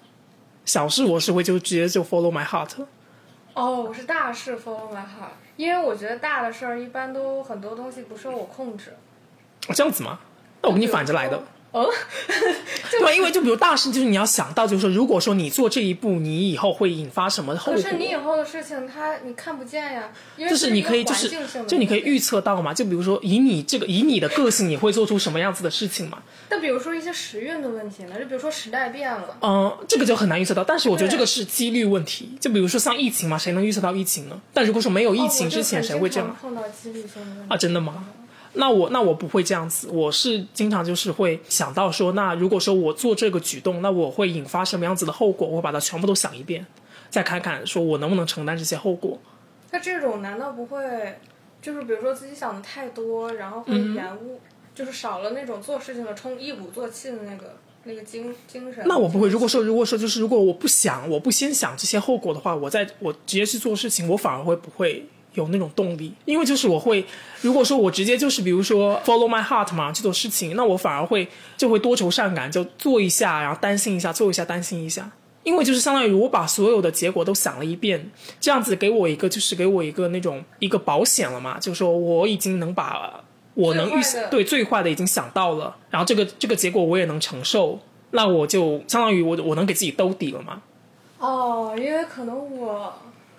[0.65, 2.71] 小事我是会就直接就 follow my heart。
[3.55, 8.97] 哦，我是大事 follow my heart，因为我觉得大的事儿一般都很多东西不受我控制。
[9.69, 10.19] 哦，这样子吗？
[10.63, 11.41] 那我跟你反着来的。
[11.77, 11.93] 哦，
[12.91, 13.13] 对吧？
[13.13, 17.83] 因为就比如大事，就是你要想到，就是说，如果说你做这一步，你以后会引发什么后果？
[17.83, 21.31] 可是你以后的事情他你看不见呀，就是你可以，就是
[21.69, 22.73] 就你可以预测到嘛。
[22.73, 26.23] 就比如说，以你这个以你的个性，你会做出什么样子的事情嘛？
[26.49, 30.65] 那比如说一些时运的问题呢，就比如说时代变了，嗯，这个就很难预测到。
[30.65, 32.31] 但是我觉得这个是几率问题。
[32.41, 34.41] 就比如说像疫情嘛，谁能预测到疫情呢？
[34.55, 37.57] 但如果说没有疫情之前，谁会这样碰到几率性的问题啊？
[37.59, 38.07] 真的吗？
[38.57, 45.47] 那我那我不会这样子，我是经常就是会想到说，那如果说我做这个举动，那我会引发什么样子的后果？
[45.47, 46.67] 我会把它全部都想一遍，
[47.11, 49.19] 再看看说我能不能承担这些后果。
[49.71, 51.19] 那这种难道不会
[51.61, 54.41] 就是比如说自己想的太多，然后会嗯延误，
[54.75, 58.85] 就是少了那种做事情的冲一鼓作气的那个那个精精神。
[58.87, 59.29] 那我不会。
[59.29, 66.13] 如果说，如果说就是如果我不想，我不先想这些后果的话，我在我直接去做事情，我反而会不会有那种动力？
[66.25, 67.07] 因为就是我会，
[67.41, 75.09] 如果说我直接就是比如说 follow my heart 嘛去做事情，那我反而会就会多愁善感，就做一下，然后担心一下，做一下，担心一下。
[75.45, 83.23] 因为就是相当于我把所有的结果都想了一遍，这样子给我一个就是给我一个那种一个保险了嘛，就是说我已经能把
[83.55, 87.79] 我能预对最坏的已经想到了，然后这个这个结果我也能承受，
[88.11, 90.61] 那我就相当于我我能给自己兜底了嘛。
[91.21, 92.93] 哦，因为可能我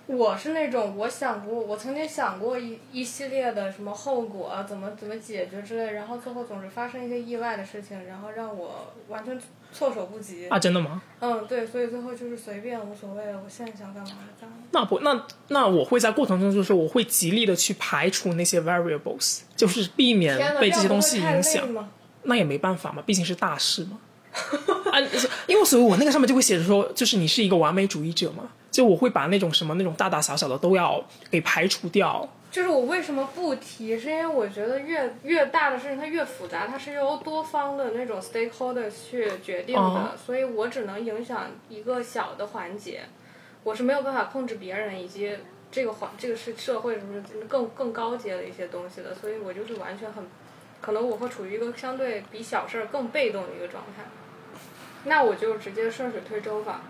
[0.08, 9.38] 我是那种我想过，我曾经想过一一系列的什么后果怎么怎么解决之类，然后最后总是发生一些意外的事情，然后让我完全
[9.70, 10.48] 措手不及。
[10.48, 11.02] 啊，真的吗？
[11.20, 14.56] 嗯，对，所以最后就是随便无所谓了，我现在想干嘛干嘛。
[14.70, 21.68] 那不那那我会在过程中就是我会极力的去排除那些 variables，就是避免，被这些东西影响？
[22.22, 23.98] 那也没办法嘛，毕竟是大事嘛。
[24.90, 24.96] 啊，
[25.46, 32.28] 因为所以我那个上面就会写着说，就是你是一个完美主义者嘛，就我会把那种什么那种大大小小的都要给排除掉。
[32.50, 43.02] 就是我为什么不提，是因为我觉得越越大的事情它越复杂，它是由多方的那种 stakeholder 去决定的，哦所以我只能影响一个小的环节，
[43.64, 45.36] 我是没有办法控制别人以及
[45.70, 50.26] 这个环这个是社会什么更更高阶的一些东西的，所以我就是完全很，
[50.80, 54.04] 可能我会处于一个相对比小事儿更被动的一个状态，
[55.04, 56.80] 那我就直接顺水推舟吧。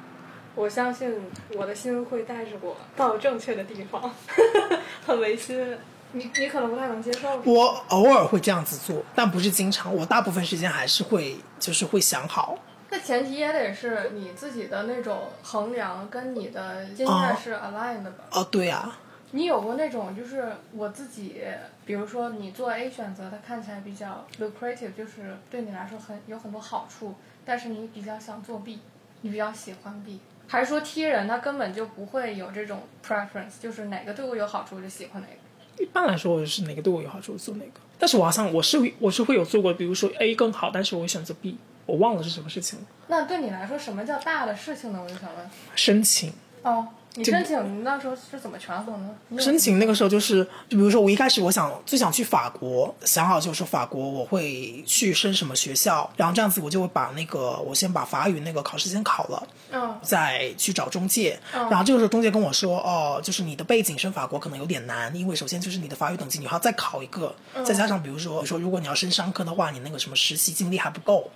[0.55, 1.15] 我相信
[1.55, 4.11] 我的心会带着我到正确的地方，
[5.07, 5.77] 很违心。
[6.13, 7.39] 你你可能不太能接受。
[7.45, 9.95] 我偶尔会这样子做，但不是经常。
[9.95, 12.57] 我大部分时间还是会，就是会想好。
[12.89, 18.25] 那前提也得是你自己的那种衡量跟你的心态是 align 的吧？
[18.33, 18.99] 哦，对啊，
[19.33, 21.43] 你有过那种就是我自己，
[21.85, 28.81] 比如说你做 A 选择，它看起来比较 lucrative，就是对你来说很有很多好处，但是你比较想做 B，
[29.21, 35.83] 你比较喜欢 B，还是说 T 人他根本就不会有这种 preference，就是哪个对我有好处我就喜欢哪个。
[35.83, 37.81] 一般来说，我是哪个对我有好处我做哪个。
[37.99, 42.87] 但是我好像我是我是会有做过，比如说 A 更好，但是我会选择 B，我忘了是什么事情了。
[43.09, 45.01] 那对你来说，什么叫大的事情呢？
[45.01, 45.51] 我就想问。
[45.77, 46.33] 申请
[46.63, 49.42] 哦，你申请你那时候是怎么权衡的？
[49.42, 59.99] 申请那个时候就是，就比如说我一开始我想最想去法国，想好就是法国我会去升什么学校，然后这样子我就会把那个我先把法语那个考试先考了，嗯。
[60.01, 71.29] 再去找中介，然后这个时候中介跟我说，哦，就是你的背景升法国可能有点难，因为首先就是你的法语等级你还要再考一个，再加上比如说，比如说如果你要升商科的话，你那个什么实习经历还不够，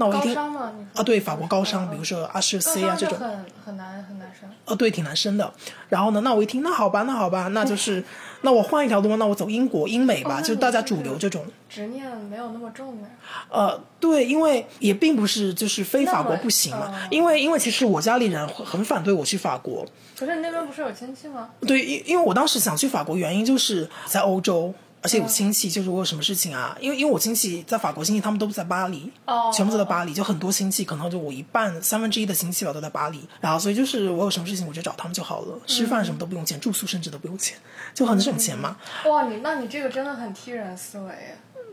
[0.00, 0.56] 那我一高听
[0.94, 4.48] 啊，对，法国高商，嗯比如说阿什高 C 啊这种，很很难很难升。
[4.64, 5.52] 哦，对，挺难升的。
[5.90, 8.02] 然后呢，那我一听，那好吧，那好吧，那就是，
[8.40, 11.44] 那我换一条路，那我走英国、英美吧，哦就是大家主流这种。
[11.68, 13.08] 执念没有那么重呀。
[13.50, 19.84] 呃，对，因为也并不是就是非法国不行嘛，哦因为因为其实我家里人很很反对我去法国，
[20.18, 21.50] 可是你那边不是有亲戚吗？
[21.66, 24.72] 对，因因为我当时想去法国，原因就是在欧洲。
[25.02, 26.76] 而且有嗯亲戚，就是我有什么事情啊？
[26.80, 33.26] 因为因为我亲戚在法国亲戚，他们都在巴黎，哦全部都在巴黎，就很多亲戚，可能就我一半三分之一的亲戚吧都在巴黎。
[33.40, 37.56] 然后所以就是我有什么事情我就找他们就好了，吃饭什么都不用钱，住宿甚至都不用钱，
[37.94, 38.76] 就很省钱嘛。
[39.06, 41.14] 哇，你那你这个真的很踢人思维，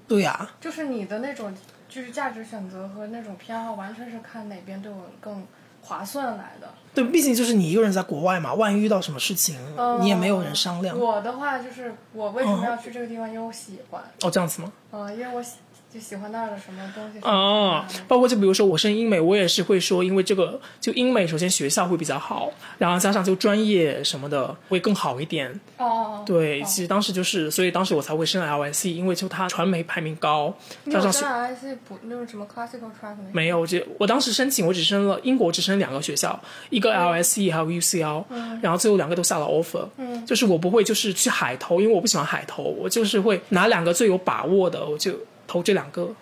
[0.08, 1.54] 对呀、就是你的那种
[1.90, 5.46] 就是价值选择和那种偏好，完全是看哪边对我更
[5.88, 6.68] 划算来的。
[6.94, 9.56] 对，毕竟就是你一个人在国外嘛，万一遇到什么事情，
[10.02, 10.98] 你也没有人商量。
[10.98, 13.28] 我的话就是我为什么要去这个地方？
[13.28, 14.72] 因为我喜欢，哦，这样子吗？
[14.92, 15.58] 嗯、因为我喜
[15.94, 17.20] 就喜欢那儿的什么东西。
[17.22, 25.60] 哦，包括就比如说我升英美，我也是会说，因为这个就英美首先学校会比较好，然后加上就专业什么的会更好一点。
[25.78, 30.54] 哦对，哦其实当时就是，所以当时我才会升 LSE，因为就它传媒排名高，
[30.92, 38.24] 加上是你有升 IC 补那种什么 classical track 没有，我只我当时申请我只升了英国只升两个学校，一个 LSE 还有 UCL，、
[38.62, 39.88] 然后最后两个都下了 offer。
[39.98, 45.14] 嗯，就是我不会就是去海投，因为我不喜欢海投，我就是会拿两个最有把握的，我就
[45.48, 46.14] 投这两个。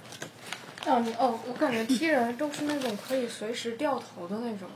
[0.85, 4.69] 哦，你哦，我感觉踢人都是那种可以随时掉头的那种。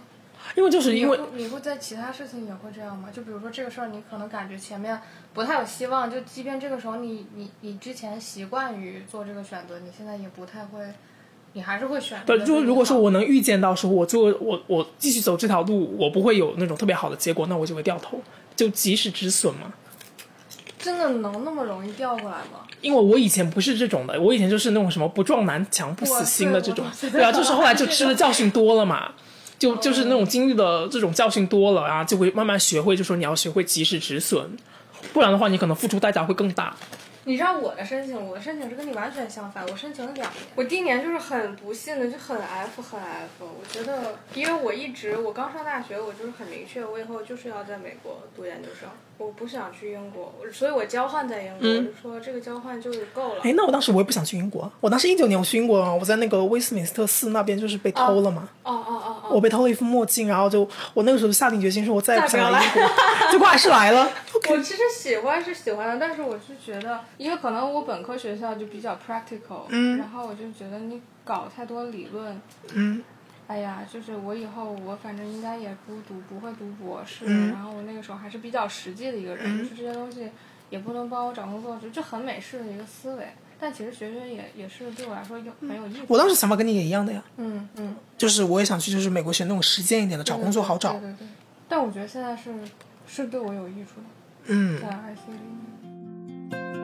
[0.56, 3.10] 因为就是因为你会在其他事情也会这样吗？
[3.14, 5.00] 就比如说这个事儿，你可能感觉前面
[5.34, 10.82] 不太有希望，就即便这个时候你你你之前习惯于做这个选择，你现在也不太会，
[11.54, 12.44] 你还是会选择对。
[12.44, 18.20] 就如果说我能预见到说我做我我继续走这条路，我不会有那种特别好的结果，那我就会掉头，
[18.56, 19.72] 就及时止损嘛。
[20.80, 22.66] 真的能那么容易调过来吗？
[22.82, 29.12] 因为我以前不是这种的，我以前就是那种什么不撞南墙不死心的这种对啊，就是后来就吃的教训多了嘛，
[29.60, 34.58] 就就是那种经历的这种教训多了，然后就会慢慢学会，就说你要学会及时止损。
[35.14, 36.76] 不然的话你可能付出代价会更大。
[37.26, 39.64] 你知道我的申请，我的申请是跟你完全相反。
[39.70, 43.30] 我申请了两年，我第一年就是很不幸的，就很 F 很 F。
[43.42, 48.90] 我觉得，因为我一直我刚上大学，我就是很明确，我以后就是要在美国读研究生，
[49.20, 53.42] 我不想去英国，所以我交换在英国，我就说这个交换就够了。
[53.44, 62.82] 哎，那我当时我也不想去英国，我当时一九年我去英国，我在那个威斯敏斯特寺那边就是被偷了嘛，哦哦哦哦，我被偷了一副墨镜，然后就我那个时候下定决心说，我再也不想来英国，
[63.30, 64.10] 结果还是来了。
[64.50, 72.42] 我其实喜欢是喜欢的，但是我是觉得，因为可能我本科学校就比较 practical，嗯然后我就觉得你搞太多理论，
[72.74, 73.04] 嗯，
[73.50, 80.30] 哎呀，就是我以后我反正应该也不读不会读博士，嗯然后我那个时候还是比较实际的一个人，嗯就是这些东西
[80.70, 83.26] 也不能帮我找工作，就就很美式的一个思维。
[83.60, 86.02] 但其实学学也也是对我来说有很有意思。
[86.08, 91.02] 我当时想法跟你也一样的呀，嗯嗯，就是我也想去，就是美国学那种实践一点的，找工作好找对。
[91.02, 91.28] 对对。
[91.68, 92.54] 但我觉得现在是
[93.08, 94.06] 是对我有益处的，
[94.46, 96.79] 嗯在 IC 里面。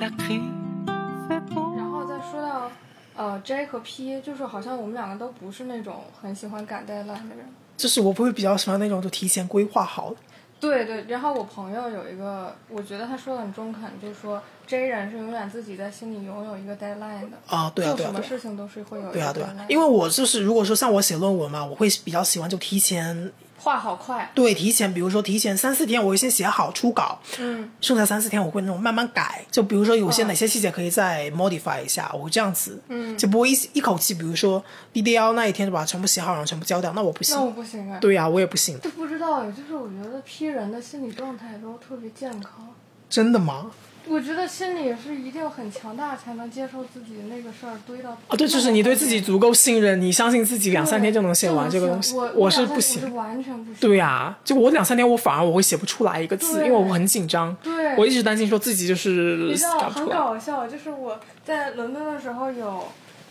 [0.00, 2.70] 然后再说到
[3.14, 7.44] 呃 J 和 P，就是好像我们两个都不是那种很喜欢赶 deadline 的人。
[7.76, 10.14] 就是我不会比较喜欢那种就提前规划好。
[10.58, 23.32] 对对，然后我朋友有一个，我觉得他说的很中肯，就是说 J 人是永远自己在心里拥有一个 deadline 的，啊，对啊，对啊，对啊，做什么事情都是会有一个对啊，deadline，对啊，因为我就是如果说像我写论文嘛，我会比较喜欢就提前，
[23.62, 33.16] 画好快，对，提前，比如说提前三四天，我会先写好初稿，嗯，剩下三四天我会那种慢慢改，就比如说有些哪些细节可以再 modify 一下，我会这样子，嗯。
[33.18, 37.36] 就不会一一口气，比如说 DDL 那一天就把它全部写好，然后全部交掉，那我不行。
[37.36, 37.42] 那。
[37.42, 37.98] 我不行啊。
[38.00, 42.66] 对呀、我也不行，就不知道哎，就是我觉得批人的心理状态都特别健康。
[43.10, 43.72] 真的吗？
[44.08, 53.14] 我觉得心里是一定很强大，才能接受自己那个事儿堆到啊，对，就是你对自己足够信任，你相信自己两三天就能写完这个东西，我是不行。
[53.14, 53.74] 完全不行。
[53.80, 57.54] 对呀、就我两三天，我反而我会写不出来一个字，因为我很紧张。
[57.62, 60.08] 对我一直担心说自己就是你知道很。
[60.08, 62.88] 搞笑，就是我在伦敦的时候有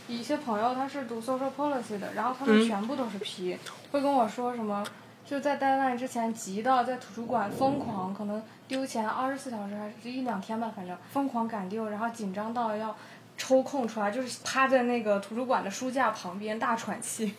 [0.08, 3.58] 一些朋友，他是读 social policy 的，然后他们嗯全部都是 P，、
[3.92, 4.86] 会跟我说什么，
[5.30, 12.96] 就在 deadline 之前急到在图书馆疯狂，可能丢钱二十四小时还是一两天吧，反正疯狂赶丢，然后紧张到要。
[13.42, 17.34] 抽空出来，就是趴在那个图书馆的书架旁边大喘气，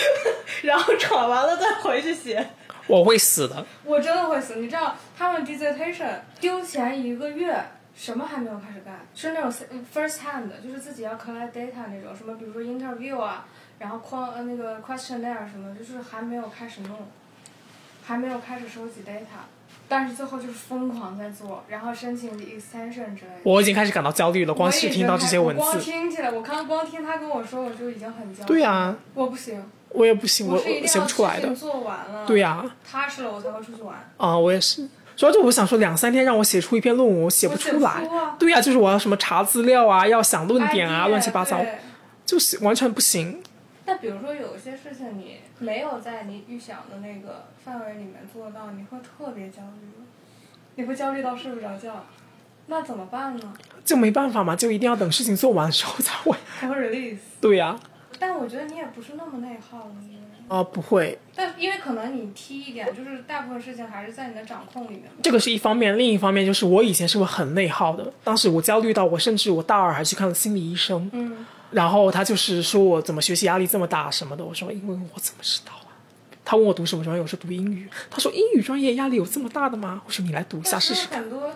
[0.64, 2.48] 然后喘完了再回去写。
[2.86, 3.62] 我会死的。
[3.84, 4.56] 我真的会死。
[4.56, 7.62] 你知道他们 dissertation 丢前一个月
[7.94, 9.52] 什么还没有开始干，是那种
[9.94, 13.44] first hand，的就是自己要 collect data 那种，什么比如说 interview 啊，
[13.78, 16.96] 然后框呃那个 questionnaire 什么，就是还没有开始弄，
[18.02, 19.44] 还没有开始收集 data。
[19.92, 23.40] 但是最后就是疯狂在做，然后申请 extension 之类的。
[23.42, 25.84] 我已经开始感到焦虑了，光是听到这些文字光字。
[25.84, 28.46] 听起来，我刚光听他跟我说，我就已经很焦虑。
[28.46, 31.54] 对呀、我不行，我也不行，我我写不出来的。
[31.54, 33.94] 做完了，对呀、踏实了我才会出去玩。
[34.16, 34.88] 啊，我也是。
[35.14, 38.02] 主要就我想说，两三天让我写出一篇论文，我写不出来。
[38.38, 41.60] 对呀、就是我要什么查资料啊，要想论点啊，乱七八糟，
[42.24, 43.42] 就是完全不行。
[43.84, 49.88] 但比如说有一些事情你没有在你预想的那个范围里面做到，你会特别焦虑，
[50.76, 52.04] 你会焦虑到睡不着觉，
[52.66, 53.54] 那怎么办呢？
[53.84, 56.36] 就没办法嘛，就一定要等事情做完的时候才会。
[56.60, 57.18] 才会 release。
[57.40, 57.78] 对呀、
[58.18, 59.94] 但我觉得你也不是那么内耗的
[60.48, 65.04] 啊，不会，但因为可能你踢一点，就是大部分事情还是在你的掌控里面。
[65.22, 68.12] 这个是一方面，另一方面就是我以前是会很内耗的。
[68.22, 75.88] 当时我焦虑到我甚至我大二还去看了心理医生，嗯，然后他就是说我怎么学习压力这么大什么的，我说因为我怎么知道啊？
[76.44, 77.88] 他问我读什么专业，我说读英语。
[78.10, 80.02] 他说英语专业压力有这么大的吗？
[80.04, 81.20] 我说你来读一下试试看。
[81.20, 81.54] 很多，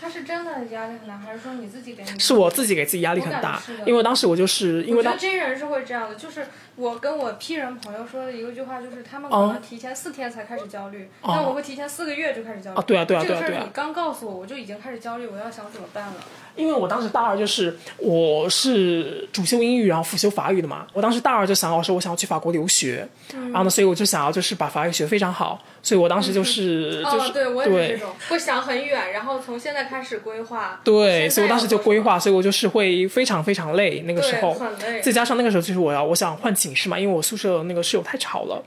[0.00, 2.18] 他是真的压力很大，还是说你自己给你？
[2.18, 12.76] 是我自己给自己压力很大因为当时我就是因为当我觉得 J 人是会这样的，就是我跟我 P 人朋友说的一个句话，就是他们可能提前四天才开始焦虑，哦但我会提前四个月就开始焦虑。
[12.78, 16.14] 啊对啊对啊这个对啊对啊事儿你刚告诉我，我就已经开始焦虑，我要想怎么办了。
[16.56, 20.86] 因为我当时大二就是我是主修英语，然后辅修法语的嘛。
[20.92, 25.62] 我当时大二就想要说，我想要去法国留学，嗯然后呢，所以我就想要就是把法语学非常好。
[25.82, 30.80] 所以我当时就是、就是、哦，对我也是这种，会想很远，然后从现在开始规划。
[30.84, 38.62] 对，所以我当时就规划，所以我就是会非常非常累那个时候，很累再加上那个时候就是我要我想换寝室嘛，因为我宿舍那个室友太吵了。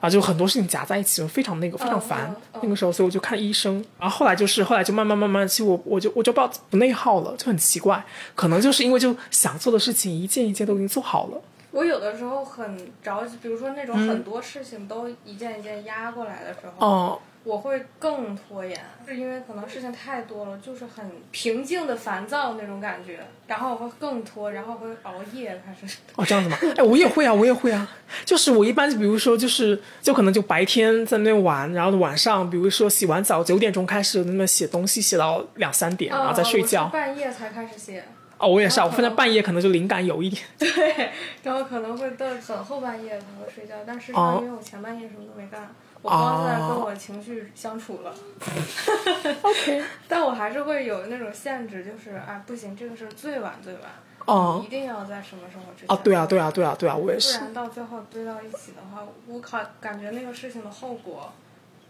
[0.00, 2.32] 啊，就很多事情夹在一起，就非常那个非常烦。
[2.62, 3.84] 那个时候，所以我就看医生。
[3.98, 6.40] 然后后来就是后来就慢慢慢慢，其实我我就我就不
[6.70, 8.00] 不内耗了，就很奇怪。
[8.36, 11.42] 可能就是因为就想做的事情一件一件都已经做好了。
[11.72, 25.96] 我有的时候很着急，比如说那种嗯很多事情都一件一件压过来的时候，哦、我会更拖延，是因为可能事情太多了，就是很平静的烦躁那种感觉，然后我会更拖，然后会熬夜开始。
[26.16, 26.58] 哦，这样子吗？
[26.76, 27.90] 哎，我也会啊，我也会啊。
[28.26, 36.90] 就是我一般，比如说，就是就可能就白天在那边玩，然后晚上，比如说洗完澡九点钟开始那么写东西，写到两三点，然后再睡觉哦。
[36.92, 38.04] 半夜才开始写，
[38.36, 40.42] 哦，我也是啊，我分在半夜可能就灵感有一点。
[40.58, 41.10] 对，
[41.42, 48.14] 然后可能会到很后半夜才会睡觉，但是哦因为我前半夜什么都没干，我光在跟我情绪相处了。
[49.42, 49.82] OK。
[50.08, 53.82] 但我还是会有那种限制，就是哎不行，这个是最晚最晚，
[54.26, 55.88] 哦一定要在什么时候之前。
[55.88, 57.44] 啊，对啊，对啊，对啊，对啊，我也是不。
[57.44, 61.32] 然到最后堆到一起的话，我靠，感觉那个事情的后果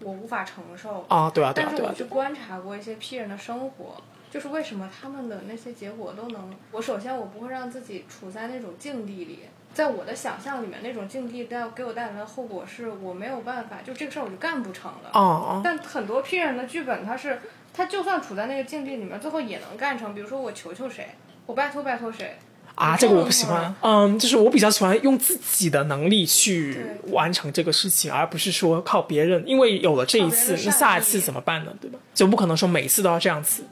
[0.00, 1.04] 我无法承受。
[1.08, 2.04] 啊，对啊，对啊，但是我去。
[2.04, 4.00] 观察过一些 P 人的生活，
[4.30, 9.40] 就是为什么他们的那些结果都能，我首先我不会让自己处在那种境地里，
[9.74, 15.10] 在我的想象里面，那种境地带给我带来的后果是我没有办法，就这个事儿我就干不成了。
[15.12, 17.40] 哦哦但很多 P 人的剧本，他是
[17.72, 20.14] 他就算处在那个境地里面，最后也能干成。
[20.14, 21.14] 比如说我求求谁，
[21.46, 22.38] 我拜托拜托谁，
[22.74, 23.72] 啊，这个我不喜欢。
[23.82, 29.44] 嗯，就是我比较喜欢用自己的能力去完成这个事情，而不是说靠别人。
[29.46, 31.72] 因为有了这一次，那下一次怎么办呢？
[31.80, 31.98] 对吧？
[32.12, 33.62] 就不可能说每次都要这样子。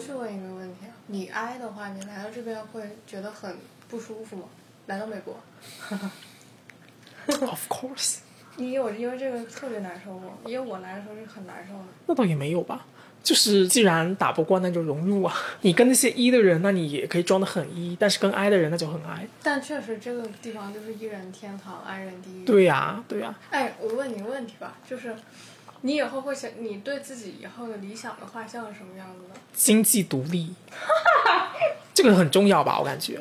[0.00, 3.56] 去问一个问题啊，你 I 的话，你来到这边会觉得很
[3.88, 4.44] 不舒服吗？
[4.86, 5.36] 来到美国
[7.46, 8.18] ，Of course，
[8.56, 10.36] 你有因为这个特别难受过？
[10.46, 11.84] 因为我来的时候是很难受的。
[12.06, 12.86] 那倒也没有吧。
[13.22, 15.36] 就是既然打不过，那就融入啊。
[15.60, 19.28] 你跟那些 E 的人，那你也可以装得很 E，但是跟 I 的人那就很 I。
[19.42, 22.46] 但确实这个地方就是一人天堂，，I 人地狱。。
[22.46, 25.14] 对呀、对呀、哎，我问你个问题吧，就是
[25.82, 29.40] 你以后会想，你对自己以后的理想的画像是什么样子的？
[29.52, 30.54] 经济独立，
[31.94, 32.78] 这个很重要吧？
[32.78, 33.20] 我感觉。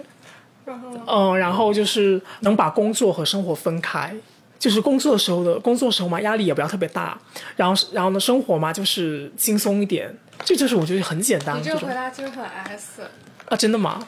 [0.66, 1.02] 然后呢？
[1.08, 4.16] 嗯，然后就是能把工作和生活分开，
[4.60, 7.18] 就是工作的时候的工作时候嘛，压力也不要特别大，
[7.56, 13.02] 然后然后呢，生活嘛就是轻松一点，这就是我觉得很简单你这个回答其实很 S。
[13.48, 14.06] 啊，真的吗？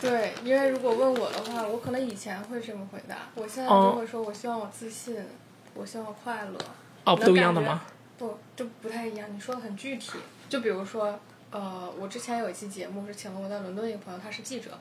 [0.00, 5.16] 对，因为如果问我的话，我可能以前会这么回答，我现在哦就会说，我希望我自信，
[5.74, 6.58] 我希望我快乐。
[7.06, 7.82] 哦，都一样的吗？？
[8.18, 9.26] 不，就不太一样。
[9.32, 11.18] 你说的很具体，就比如说，
[11.50, 14.76] 呃，我之前有一期节目是请了我在伦敦一个朋友，他是记者，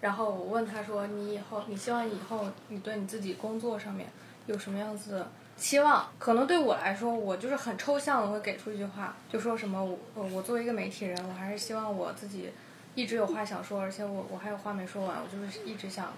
[0.00, 4.08] 然后我问他说，你以后，你希望以后你对你自己工作上面
[4.46, 6.08] 有什么样子的期望？
[6.20, 12.50] 可能对我来说，我就是很抽象的会给出一句话，就说什么我呃我作为一个媒体人，我还是希望我自己
[12.94, 16.12] 一直有话想说，而且我我还有话没说完，我就是一直想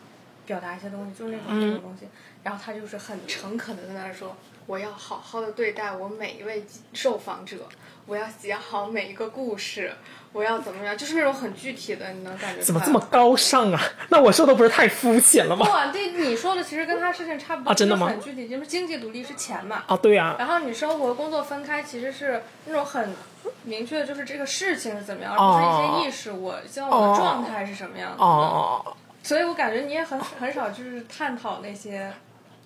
[0.45, 2.07] 表达一些东西，就是那种那种东西。
[2.43, 4.37] 然后他就是很诚恳的在那儿说，
[4.69, 6.63] 我要好好的对待我每一位
[6.93, 7.57] 受访者，
[8.05, 9.91] 我要写好每一个故事，
[10.31, 13.81] 我要怎么样，就是那种很具体的，你能感觉怎么这么高尚啊？
[14.11, 15.65] 那我说的不是太肤浅了吗？
[15.73, 23.15] 哇，这你说的其实跟他事情差不多， 啊真的吗很具体，就是经济独立是钱嘛，啊，对呀、然后你生活工作分开，其实是那种很
[23.63, 26.31] 明确的，就是这个事情是怎么样，而不是一些意识。
[26.31, 28.23] 我希望我的状态是什么样的。
[28.23, 32.13] 哦、哦，所以我感觉你也很很少就是探讨那些，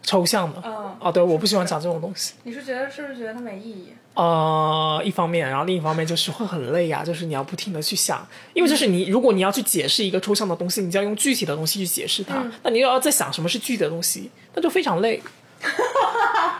[0.02, 0.62] 抽象的。
[0.64, 2.34] 嗯，哦，对，我不喜欢讲这种东西。
[2.42, 3.88] 你是觉得是不是觉得它没意义？
[4.14, 15.22] 呃，一方面，然后另一方面就是会很累啊，就是你要不停的去想，因为就是你，如果你要去解释一个抽象的东西，你就要用具体的东西去解释它，嗯那你又要在想什么是具体的东西，那就非常累。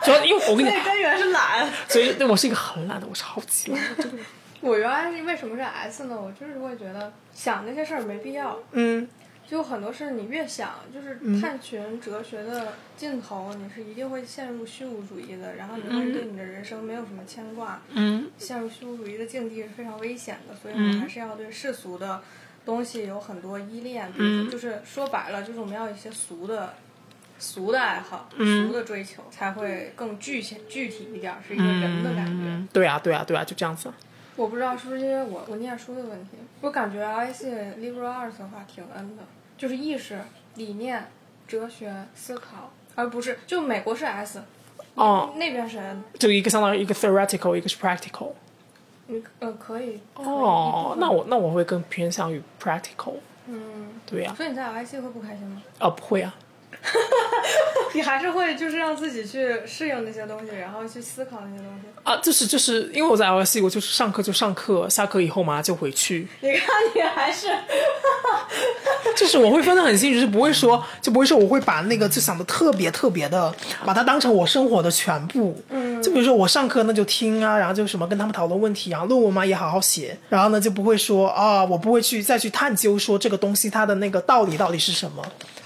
[0.03, 1.69] 主要因为我跟你 那根源是懒。
[1.89, 3.81] 所以对我是一个很懒的，我超级懒。
[4.63, 6.17] 我原来为什么是 S 呢？
[6.17, 8.57] 我就是会觉得想那些事儿没必要。
[8.71, 9.07] 嗯，
[9.53, 17.83] 就很多事你越想，就是探寻哲学的尽头，你是一定会陷入虚无主义的，然后你会对你的人生没有什么牵挂。
[17.91, 22.23] 嗯，陷入虚无主义的境地是非常危险的，所以我们还是要对世俗的
[22.65, 24.11] 东西有很多依恋。
[24.51, 26.73] 就是说白了，就是我们要有一些俗的。
[27.39, 32.33] 俗的爱好，俗的追求，才会更具体具体一点儿，是一个人的感觉。
[32.33, 33.93] 嗯，对啊，对啊，对啊，就这样子。
[34.37, 39.25] 我不知道是不是因为我我念书的问题，我感觉 I C liberal arts 的话挺 N 的，
[39.63, 40.19] 就是意识、
[40.57, 41.07] 理念、
[41.47, 44.43] 哲学、思考，而不是就美国是 S，
[44.97, 48.33] 哦，那边是 N，就一个相当于一个 theoretical，一个是 practical。
[49.07, 53.15] 嗯呃可以哦，那我我那我会更偏向于 practical。
[53.47, 55.63] 嗯，对呀、所以你在 I C 会不开心吗？
[55.79, 56.35] 啊，不会啊。
[57.95, 61.89] 你还是会就是让自己去适应那些东西，然后去思考那些东西。
[62.03, 67.49] 啊，就是就是因为我在 LSE，我就是上课就上课，下课以后嘛就回去，你看你还是。
[69.17, 73.53] 就是我会分得很清楚，是不会说就不会说我会把那个就想的特别特别的，
[73.85, 75.61] 把它当成我生活的全部。
[75.71, 85.23] 嗯，就比如说我上课那就听啊，然后就什么跟他们讨论问题，然后论文嘛也好好写，然后呢就不会说啊，我不会去再去探究说这个东西它的那个道理到底是什么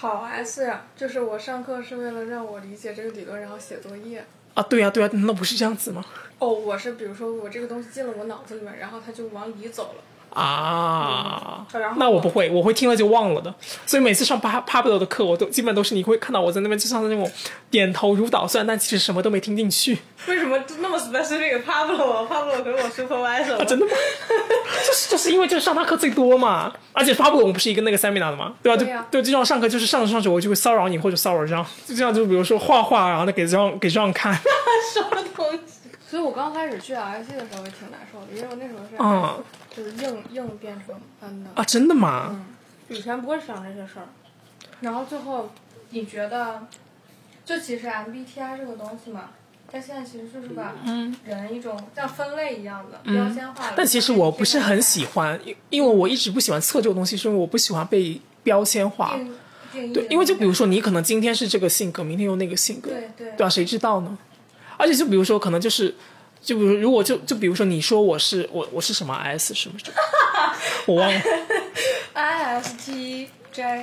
[0.07, 4.25] 好 S 呀，就是我上课是为了让我理解这个理论，然后写作业。
[4.55, 4.63] 啊。
[4.63, 6.05] 对呀、对呀、难道不是这样子吗？
[6.39, 10.03] 哦，我是比如说我这个东西进了我脑子里面，然后它就往里走了。
[10.37, 11.67] 啊
[11.97, 13.53] 那我不会，我会听了就忘了的。
[13.87, 17.31] 所以每次上 Pa Pablo 的课，我都基本都是你会看到我在那边就像那种
[17.71, 19.99] 点头如捣蒜，但其实什么都没听进去。
[20.29, 23.93] 为什么那么 specific Pablo 啊？Pablo 可是我 supervisor 啊，真的吗？
[24.87, 28.77] 就是就是因为就是上他课最多嘛，而且 Pablo 我们不是一个那个 seminar 的嘛，对吧？
[28.77, 34.35] 对啊就对，就这样上课就是上着上着我就会骚扰你或者骚扰让，就这样就比如说画画，然后呢给让给让看，
[34.93, 35.61] 什么东西？
[36.09, 39.45] 所以我刚开始去 RIC 的时候也挺难受的，因为我那时候是、嗯
[39.77, 40.95] 就是硬硬变成
[41.45, 42.31] 的，啊，真的吗？
[42.33, 42.47] 嗯
[42.89, 44.07] 以前不会想这些事儿，
[44.81, 45.51] 然后最后
[45.91, 46.69] 你觉得，
[47.45, 49.31] 就其实 MBTI 这个东西嘛，
[49.69, 50.73] 它现在其实就是把
[51.25, 59.19] 人一种像分类一样的、标签化但其实我不是很喜欢，因因为我一直不喜欢测这个东西，是因为我不喜欢被标签化。
[59.73, 64.17] 对，因为就比如说你可能今天是这个性格，明天又那个性格，对对对啊，谁知道呢？
[64.77, 65.93] 而且就比如说，可能就是，
[66.47, 69.97] 就比如如果就就比如说你说我是我我是什么 S 什么什么，
[70.87, 71.21] 我忘了。
[72.15, 73.27] ISTJ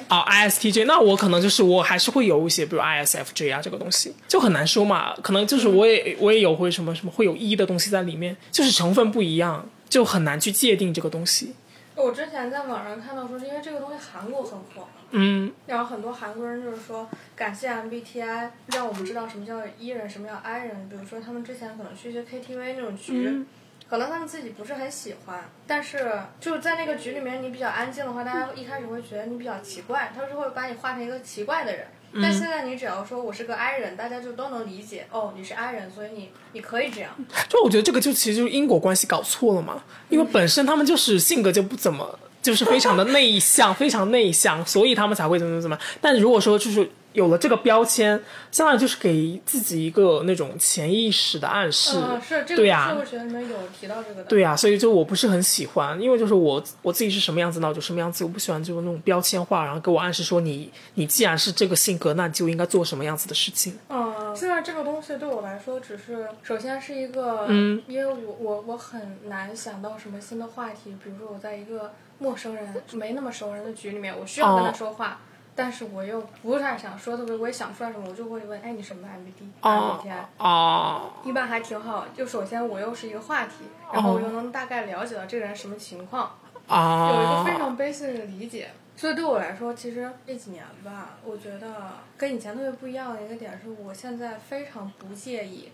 [0.08, 11.54] 啊 ISTJ，那我可能就是我还是会有一些，比如 ISFJ 啊这个东西就很难说嘛，可能就是我也我也有会什么什么会有 E 的东西在里面，就是成分不一样，就很难去界定这个东西。
[11.96, 20.90] 我之前在网上看到说，因为这个东西韩国很火，嗯然后很多韩国人就是说，感谢 MBTI 让我们知道什么叫 E 人，什么叫 I 人。
[20.90, 23.46] 比如说他们之前可能去一些 KTV 那种局，嗯
[23.88, 31.86] 可能他们自己不是很喜欢，但是就是在那个局里面你比较安静的话，大家一开始会觉得你比较奇怪，他就会把你画成一个奇怪的人。
[32.16, 37.12] 嗯但现在你只要说我是个 I 人，大家就都能理解，哦，你是 I 人，所以你你可以这样。
[37.50, 45.76] 就我觉得这个就其实就是因果关系搞错了嘛，因为本身他们就是性格就不怎么，就是非常的内向，非常内向，所以他们才会怎么怎么。
[46.00, 48.20] 但如果说就是有了这个标签，
[48.52, 51.92] 相当于就是给自己一个那种潜意识的暗示。
[51.96, 54.24] 嗯，是这个对呀社会学里面有提到这个的。
[54.24, 58.24] 对呀、所以就我不是很喜欢，因为就是我我自己是什么样子，那我就什么样子。
[58.24, 63.78] 我不喜欢就是那种标签化，然后给我暗示说你你既然是这个性格，那你就应该做什么样子的事情。
[63.90, 75.20] 嗯，现在这个东西对我来说，只是首先是一个，嗯因为我我我很难想到什么新的话题，比如说我在一个陌生人没那么熟人的局里面，我需要跟他哦说话，
[75.56, 80.14] 但是我又不太想说特别，我也想不出来什么，我就会问，哎，你什么 MBT、哦 MBTI？
[80.38, 86.32] 哦一般还挺好，就首先我又是一个话题，然后我又能大概了解到这个人什么情况，
[86.68, 88.70] 哦，有一个非常 basic 的理解。
[88.96, 95.72] 所以对我来说，其实这几年吧，我觉得跟以前特别不一样的一个点是，我现在非常不介意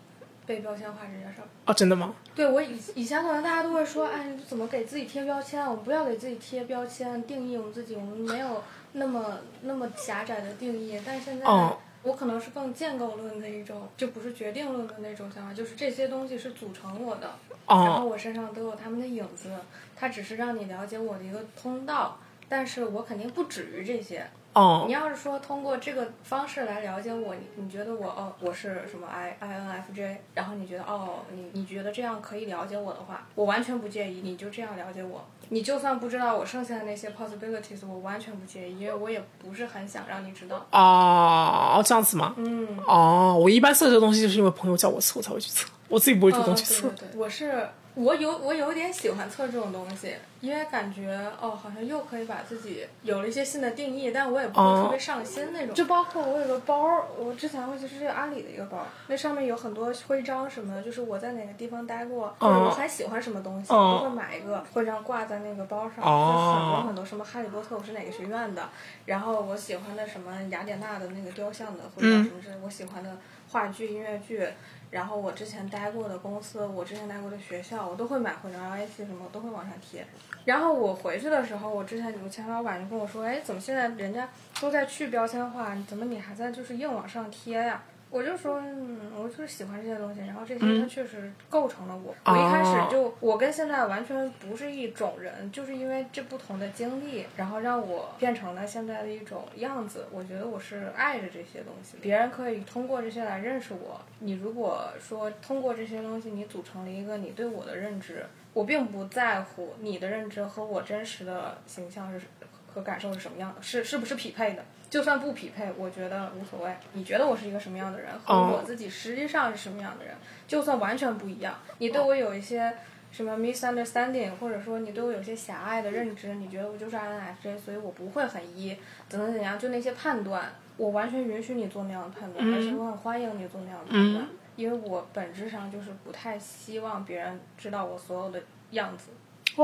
[0.49, 1.47] 被标签化这件事儿。
[1.67, 2.15] 哦，真的吗？
[2.33, 5.63] 对我以以前可能大家都会说，哎，你怎么给自己贴标签？
[5.63, 10.99] 我们不要给自己贴标签，定义我们自己，我们没有那么那么狭窄的定义。
[11.05, 17.29] 但是现在，哦我可能是更建构论的一种，就不是决定论的那种想法，就是这些东西是组成我的，
[17.67, 19.51] 然后哦我身上都有他们的影子，
[19.95, 22.17] 它只是让你了解我的一个通道。
[22.47, 24.25] 但是我肯定不止于这些。
[24.53, 35.23] 哦你要是说通过这个方式来了解我，你你觉得我哦我是什么 I I N F J，然后你觉得哦你你觉得这样可以了解我的话，我完全不介意，你就这样了解我。
[35.51, 40.63] 你就算不知道我剩下的那些 possibilities，我完全不介意，因为我也不是很想让你知道。
[40.71, 42.35] 哦，这样子吗？
[42.37, 46.87] 嗯，哦，我一般测这个东西，就是因为朋友叫我测，我才会去测，我自己不会主动去测。
[46.87, 47.67] 哦、对对对，我是
[47.99, 55.75] 我有我有点喜欢测这种东西，因为感觉哦，好像又可以把自己有了一些新的定义，但我也不会特别上心那种。
[55.75, 68.69] 就包括我有个包，我之前会其实是阿里的一个包，那上面有很多徽章什么的，就是我在哪个地方待过，或者我很喜欢什么东西，哦都会买一个徽章挂在那个包上，哦就很多很多什么哈利波特我是哪个学院的，
[69.07, 73.17] 然后我喜欢的什么雅典娜的那个雕像的徽章，什么之类我喜欢的
[73.49, 74.47] 话剧、音乐剧。
[74.91, 80.05] 然后我之前待过的公司，我之前待过的学校，我都会买徽章，LAC 什么我都会往上贴。
[80.45, 84.27] 然后我回去的时候，我之前有个前老板就跟我说，哎，怎么现在人家
[84.59, 87.83] 都在去标签化，怎么你还在就是硬往上贴呀？
[88.11, 92.15] 我就说，嗯，我就是喜欢这些东西，然后这些它确实构成了我。
[92.25, 100.07] 我一开始就，我跟现在完全不是一种人，就是因为这不同的经历，然后让我变成了现在的一种样子。
[100.11, 104.01] 我觉得我是爱着这些东西，别人可以通过这些来认识我。
[104.17, 112.25] 你如果说通过这些东西，你组成了一个你对我的认知，我并不在乎你的认知和我真实的形象是
[112.73, 114.65] 和感受是什么样的，是是不是匹配的。
[114.89, 116.73] 就算不匹配，我觉得无所谓。
[116.93, 120.15] 你觉得我是一个什么样的人，和哦我自己实际上是什么样的人，
[120.47, 122.73] 就算完全不一样，你对我有一些
[123.11, 128.77] 什么 misunderstanding，或者说你对我有些狭隘的认知，你觉得我就是 INFJ，所以我不会很 E，
[129.07, 139.09] 怎么怎样，就那些判断，我完全允许你做那样的判断，而且我很欢迎你做那样的判断，因为我本质上就是不太希望别人知道我所有的样子。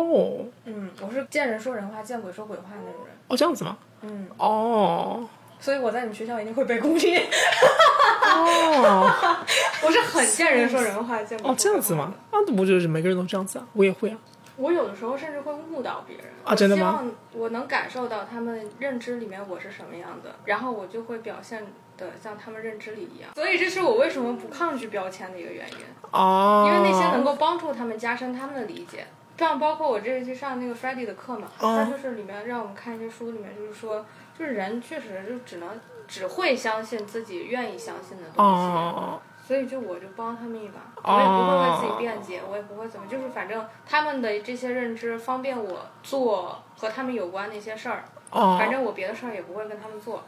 [0.01, 3.15] 哦嗯，我是见人说人话，见鬼说鬼话的那种人。
[3.27, 3.77] 哦这样子吗？
[4.01, 5.27] 嗯，哦
[5.59, 7.17] 所以我在你们学校一定会被孤立。
[7.17, 9.09] 哦
[9.85, 12.13] 我是很见人说人话，见鬼说鬼话哦这样子吗？？
[12.31, 13.67] 啊，不就是每个人都这样子啊？
[13.73, 14.17] 我也会啊。
[14.57, 16.85] 我有的时候甚至会误导别人啊真的吗？
[16.85, 21.65] 我希望我能感受到他们认知里面我是什么样的，然后我就会表现
[21.97, 23.31] 的像他们认知里一样。
[23.35, 25.77] 所以这是我为什么不抗拒标签的一个原因，
[26.11, 29.05] 哦，因为那些能够帮助他们加深他们的理解。
[29.37, 34.05] 像包括我这一期上那个 f r e d d y 的课嘛，哦他就是里面让我们看一些书，里面就是说，
[34.37, 35.69] 就是人确实就只能
[36.07, 38.61] 只会相信自己愿意相信的东西。
[38.63, 50.23] 哦所以就我就帮他们一把，哦我也不会为自己辩解，我也不会怎么，就是反正他们的这些认知方便我做和他们有关的一些事儿，哦，反正我别的事儿也不会跟他们做。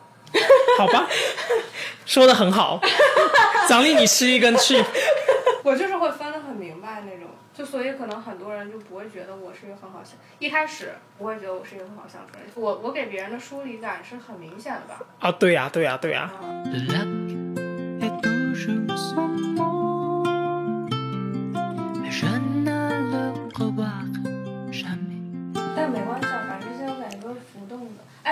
[0.77, 1.07] 好吧，
[2.05, 2.79] 说的很好，
[3.67, 4.83] 奖励你吃一根去。
[5.63, 7.27] 我就是会分得很明白那种，
[7.57, 15.01] 就所以可能很多人就不会觉得我是一个很好相，一开始不会觉得我是一个很好相处的人，我我给别人的疏离感是很明显的吧。
[15.17, 16.31] 啊，对呀、对呀、对呀、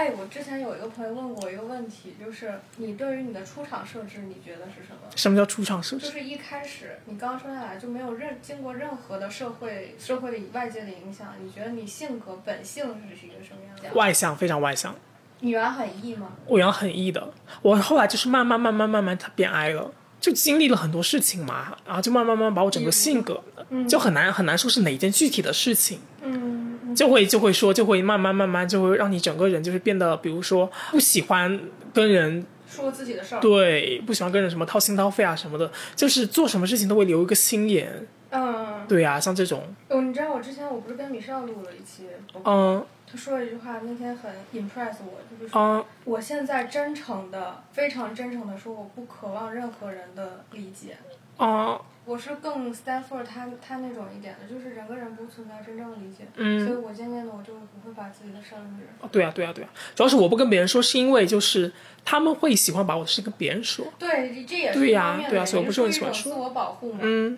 [0.06, 5.10] 哎，我之前有一个朋友问过我一个问题，就是你对于你的出场设置，你觉得是什么？
[5.16, 6.06] 什么叫出场设置？
[6.06, 12.84] 就是一开始你刚生下来就没有任经过任何的社会社会的外界的影响，你觉得你性格本性
[13.20, 13.97] 是一个什么样的？
[13.97, 14.93] 外向，非常外向。
[15.39, 16.34] 你原来很 E 吗？
[16.45, 17.34] 我原来很 E 的，
[17.64, 19.91] 我后来就是慢慢慢慢慢慢它变 I 了，
[20.22, 23.43] 就经历了很多事情嘛，然后就慢慢慢慢把我整个性格，
[23.89, 31.59] 就很难很难说是哪一件具体的事情，嗯，就会就会说就会慢慢慢慢就会让你整个人就是变得，比如说不喜欢
[31.93, 33.39] 跟人说自己的事儿。
[33.41, 38.07] 对，不喜欢跟人什么掏心掏肺啊什么的，就是做什么事情都会留一个心眼。
[38.31, 42.07] 嗯，对呀、像这种，哦，你知道我之前我不是跟米少录了一期，
[42.43, 45.61] 嗯他说了一句话，那天很 impress 我，就是说。
[45.61, 50.97] 嗯我现在真诚的、非常真诚的说，我不渴望任何人的理解。
[51.39, 59.08] 嗯我是更 Stanford 他他那种一点的，就是人跟人不存在真正的理解，嗯所以我渐渐的我就不会把自己的设置。
[59.12, 61.72] 对呀、对呀、对呀、主要是我不跟别人说，是因为就是
[62.03, 63.86] 他们会喜欢把我的事跟别人说。
[63.97, 66.99] 对，这也是对呀对呀所以我不是很喜欢说自我保护嘛。
[67.01, 67.38] 嗯，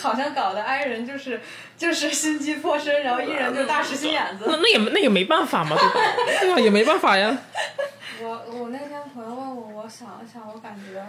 [0.00, 1.40] 好像搞得 I 人就是
[1.76, 4.44] 就是心机颇深，然后 E 人就大石心眼子。
[4.48, 5.94] 那那也那也没办法嘛，对吧？
[6.40, 7.38] 对啊，也没办法呀。
[8.20, 11.00] 我我那天朋友问我，我想了想，我感觉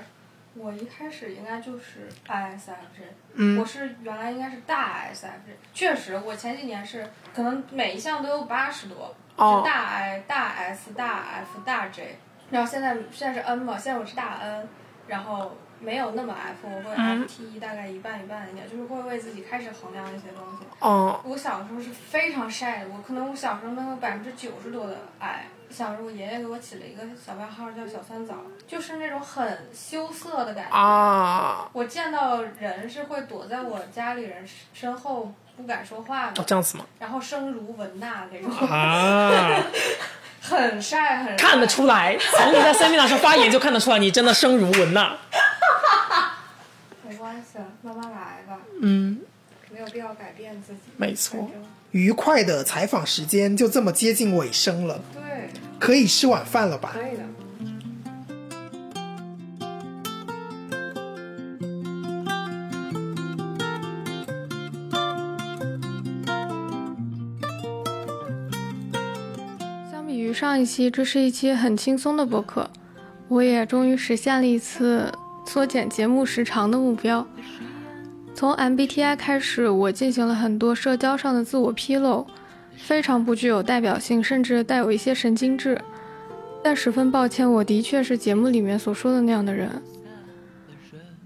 [0.59, 12.17] 我一开始应该就是 ISFJ，、嗯我是原来应该是大 ISFJ，确实我前几年是可能每一项都有八十多，哦是大 I、大 S、大 F、大 J，
[12.51, 14.67] 然后现在现在是 N 嘛，现在我是大 N，
[15.07, 20.65] 然后没有那么 F，我会嗯 FT 大概一半一半一点，就是会为自己开始衡量一些东西。
[20.79, 25.45] 哦，我小时候是非常晒的，我可能我小时候能有百分之九十多的爱。
[25.69, 28.33] 小时候我爷爷给我起了一个小外号叫小酸枣，
[28.67, 30.75] 就是那种很羞涩的感觉。
[30.75, 34.43] 啊，我见到人是会躲在我家里人
[34.73, 36.85] 身后不敢说话的哦，这样子吗？
[36.99, 39.63] 然后声如蚊呐那种， 啊，
[40.41, 41.35] 很晒很晒。
[41.37, 45.17] 看得出来，从你在 seminar 上发言就看得出来，你真的声如蚊呐。
[47.07, 49.21] 没关系，慢慢来吧，嗯，
[49.71, 50.79] 没有必要改变自己。
[50.97, 51.47] 没错
[51.91, 55.18] 愉快的采访时间就这么接近尾声了，对，
[55.79, 56.91] 可以吃晚饭了吧？
[56.93, 57.23] 可以的。
[69.89, 72.69] 相比于上一期，这是一期很轻松的播客，
[73.27, 75.11] 我也终于实现了一次
[75.47, 77.25] 缩减节目时长的目标。
[78.35, 82.27] 从 MBTI 开始，我进行了很多社交上的自我披露，
[82.81, 85.79] 非常不具有代表性，甚至带有一些神经质。
[86.63, 89.69] 但十分抱歉，我的确是节目里面所说的那样的人。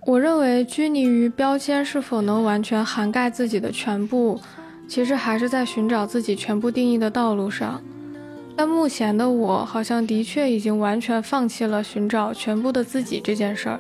[0.05, 4.39] 我认为拘泥于标签是否能完全涵盖自己的全部，
[4.87, 7.81] 其实还是在寻找自己全部定义的道路上。
[8.55, 13.79] 但目前的我好像的确已经完全放弃了寻找全部的自己这件事儿，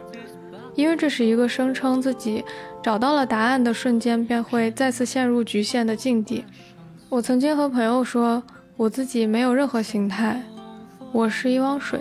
[0.75, 2.43] 因为这是一个声称自己
[2.81, 6.43] 找到了答案的瞬间便会再次陷入局限的境地。
[7.13, 8.41] 我曾经和朋友说，
[8.75, 10.41] 我自己没有任何形态，
[11.11, 11.99] 我是一汪水，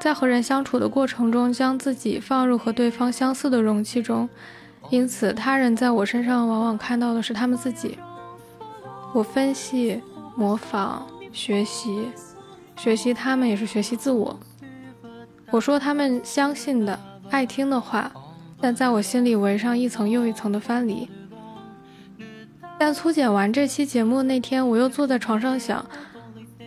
[0.00, 4.26] 在和人相处的过程中，将自己放入和对方相似的容器中，
[4.88, 7.98] 因此他人在我身上往往看到的是他们自己。
[9.12, 10.00] 我分析、
[10.34, 12.08] 模仿、学习，
[12.78, 14.40] 学习他们也是学习自我。
[15.50, 16.98] 我说他们相信的、
[17.28, 18.10] 爱听的话，
[18.58, 21.06] 但在我心里围上一层又一层的藩篱。
[22.78, 25.84] 但粗剪完这期节目那天，我又坐在床上想，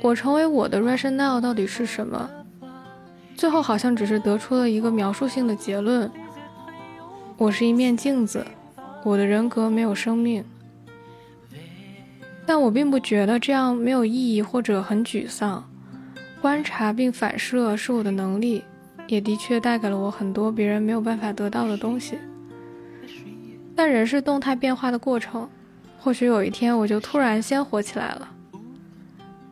[0.01, 2.29] 我成为我的 rationale 到底是什么？
[3.35, 6.11] 最后好像只是得出了一个描述性的结论：
[7.37, 8.45] 我是一面镜子，
[9.03, 10.43] 我的人格没有生命。
[12.45, 15.63] 但我并不觉得这样没有意义或者很沮丧。
[16.41, 18.63] 观察并反射是我的能力。
[19.07, 22.17] 也的确带给了我很多别人没有办法得到的东西。
[23.75, 25.49] 但人是动态变化的过程，
[26.03, 28.27] 或许有一天我就突然鲜活起来了。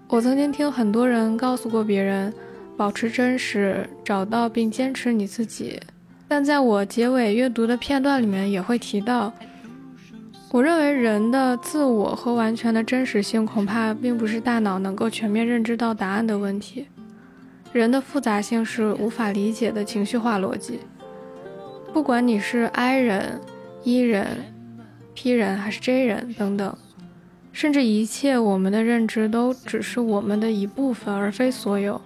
[0.08, 2.34] 我曾经听很多人告诉过别人，
[2.76, 5.80] 保持真实，找到并坚持你自己。
[6.28, 9.32] 但在我结尾阅读的片段里面也会提到，
[10.52, 16.88] 我认为人的自我和完全的真实性恐怕并不是大脑能够全面认知到答案的问题。
[17.72, 20.80] 人的复杂性是无法理解的情绪化逻辑。
[21.94, 23.40] 不管你是 I 人、
[23.84, 24.26] E 人、
[25.22, 26.78] P 人还是 J 人等等，
[27.52, 32.00] 甚至一切我们的认知都只是我们的一部分，而非所有。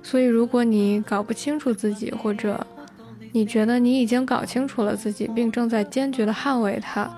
[0.00, 2.64] 所以，如果你搞不清楚自己，或者
[3.32, 7.12] 你觉得你已经搞清楚了自己，并正在坚决地捍卫它，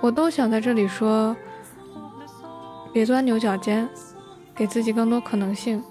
[0.00, 1.36] 我都想在这里说：
[2.94, 3.86] 别钻牛角尖，
[4.54, 5.82] 给自己更多可能性。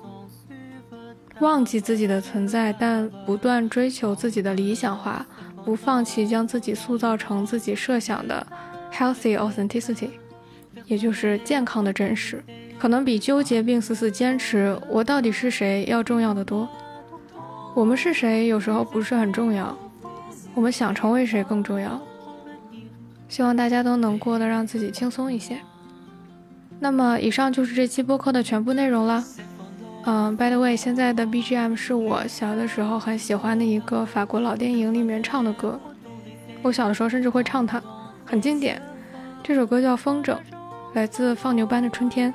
[1.42, 5.24] 忘记自己的存在，但不断追求自己的理想化，
[5.66, 8.46] 不放弃将自己塑造成自己设想的
[8.94, 10.10] healthy authenticity，
[10.86, 12.44] 也就是健康的真实，
[12.80, 16.70] 可能比纠结并死死坚持我到底是谁要重要的多。
[17.74, 19.76] 我们是谁有时候不是很重要，
[20.54, 22.00] 我们想成为谁更重要。
[23.28, 25.58] 希望大家都能过得让自己轻松一些。
[26.80, 29.24] 那么，以上就是这期播客的全部内容了。
[30.08, 35.80] 嗯，By the way，现在的 BGM 是我小的时候很喜欢的一个法国老电影里面唱的歌。
[36.62, 37.82] 我小的时候甚至会唱它，
[38.24, 38.80] 很经典。
[39.42, 40.34] 这首歌叫《风筝》，
[40.94, 42.32] 来自放牛班的春天，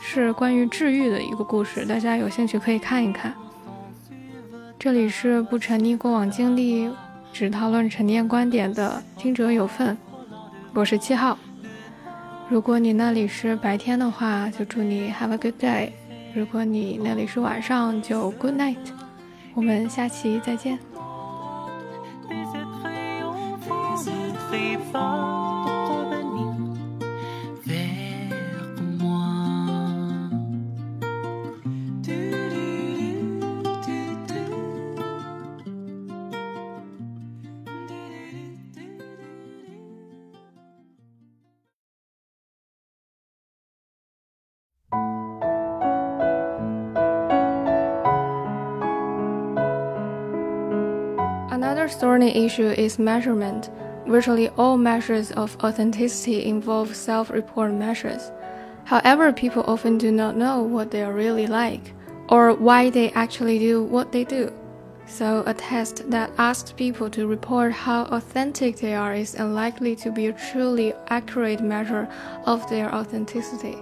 [0.00, 1.86] 是关于治愈的一个故事。
[1.86, 3.32] 大家有兴趣可以看一看。
[4.76, 6.90] 这里是不沉溺过往经历，
[7.32, 9.96] 只讨论沉淀观点的听者有份。
[10.74, 11.38] 我是七号。
[12.48, 15.90] 如果你那里是白天的话，就祝你 Have a good day。
[16.38, 18.76] 如果你那里是晚上，就 Good night，
[19.54, 20.78] 我们下期再见。
[51.88, 53.70] Thorny issue is measurement.
[54.06, 58.30] Virtually all measures of authenticity involve self report measures.
[58.84, 61.92] However, people often do not know what they are really like
[62.28, 64.52] or why they actually do what they do.
[65.06, 70.10] So, a test that asks people to report how authentic they are is unlikely to
[70.10, 72.08] be a truly accurate measure
[72.44, 73.76] of their authenticity.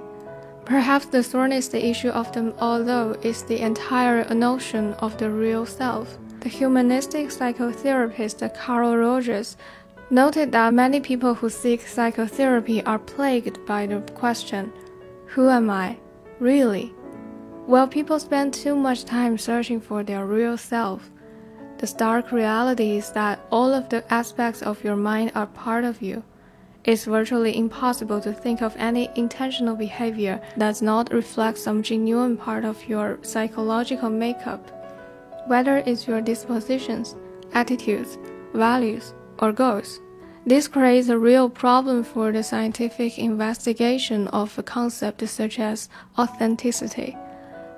[0.65, 5.67] Perhaps the thorniest issue of them all, though, is the entire notion of the real
[5.67, 6.19] self.
[6.47, 9.57] The humanistic psychotherapist Carl Rogers
[10.11, 14.73] noted that many people who seek psychotherapy are plagued by the question,
[15.35, 15.97] Who am I?
[16.39, 16.95] Really?
[17.67, 21.11] While people spend too much time searching for their real self,
[21.79, 26.01] the stark reality is that all of the aspects of your mind are part of
[26.01, 26.23] you.
[26.85, 32.37] It's virtually impossible to think of any intentional behavior that does not reflect some genuine
[32.37, 34.76] part of your psychological makeup
[35.47, 37.17] whether it's your dispositions,
[37.53, 38.19] attitudes,
[38.53, 40.01] values, or goals.
[40.45, 45.89] This creates a real problem for the scientific investigation of a concept such as
[46.19, 47.17] authenticity.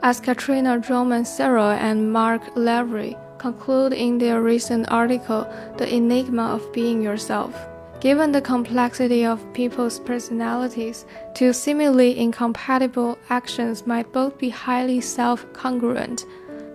[0.02, 5.48] As Katrina Drummond-Serro and Mark Lavery conclude in their recent article,
[5.78, 7.54] The Enigma of Being Yourself.
[8.00, 11.04] Given the complexity of people's personalities,
[11.34, 16.24] two seemingly incompatible actions might both be highly self congruent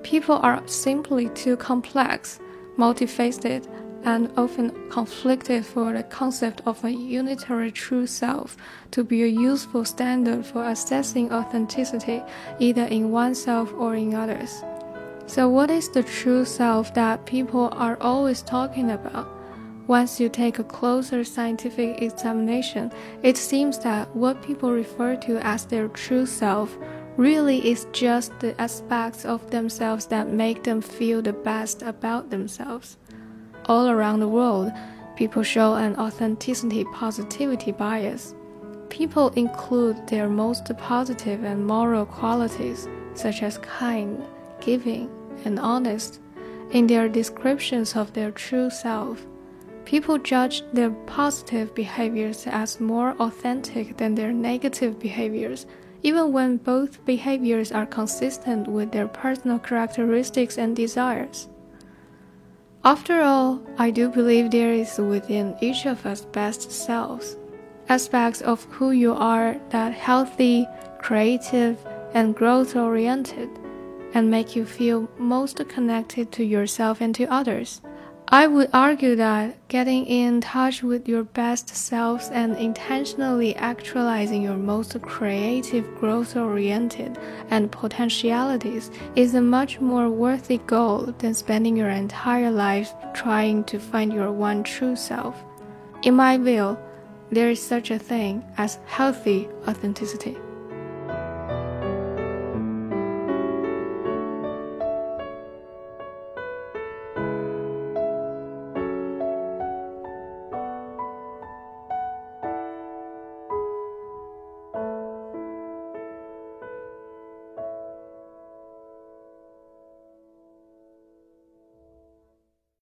[0.04, 2.40] People are simply too complex,
[2.78, 3.68] multifaceted,
[4.04, 8.58] and often conflicted for the concept of a unitary true self
[8.92, 12.22] to be a useful standard for assessing authenticity
[12.60, 14.62] either in oneself or in others.
[15.26, 19.28] So, what is the true self that people are always talking about?
[19.88, 22.92] Once you take a closer scientific examination,
[23.22, 26.78] it seems that what people refer to as their true self
[27.18, 32.98] really is just the aspects of themselves that make them feel the best about themselves.
[33.66, 34.72] All around the world,
[35.16, 38.34] people show an authenticity positivity bias.
[38.90, 44.24] People include their most positive and moral qualities, such as kind,
[44.60, 45.10] giving,
[45.46, 46.20] and honest,
[46.72, 49.26] in their descriptions of their true self.
[49.86, 55.66] People judge their positive behaviors as more authentic than their negative behaviors,
[56.04, 61.48] even when both behaviors are consistent with their personal characteristics and desires.
[62.86, 67.38] After all, I do believe there is within each of us best selves,
[67.88, 70.68] aspects of who you are that healthy,
[71.00, 71.78] creative,
[72.14, 73.50] and growth oriented,
[74.14, 77.82] and make you feel most connected to yourself and to others.
[78.30, 84.56] I would argue that getting in touch with your best selves and intentionally actualizing your
[84.56, 87.18] most creative, growth oriented,
[87.50, 93.78] and potentialities is a much more worthy goal than spending your entire life trying to
[93.78, 95.44] find your one true self.
[96.02, 96.78] In my view,
[97.30, 100.38] there is such a thing as healthy authenticity.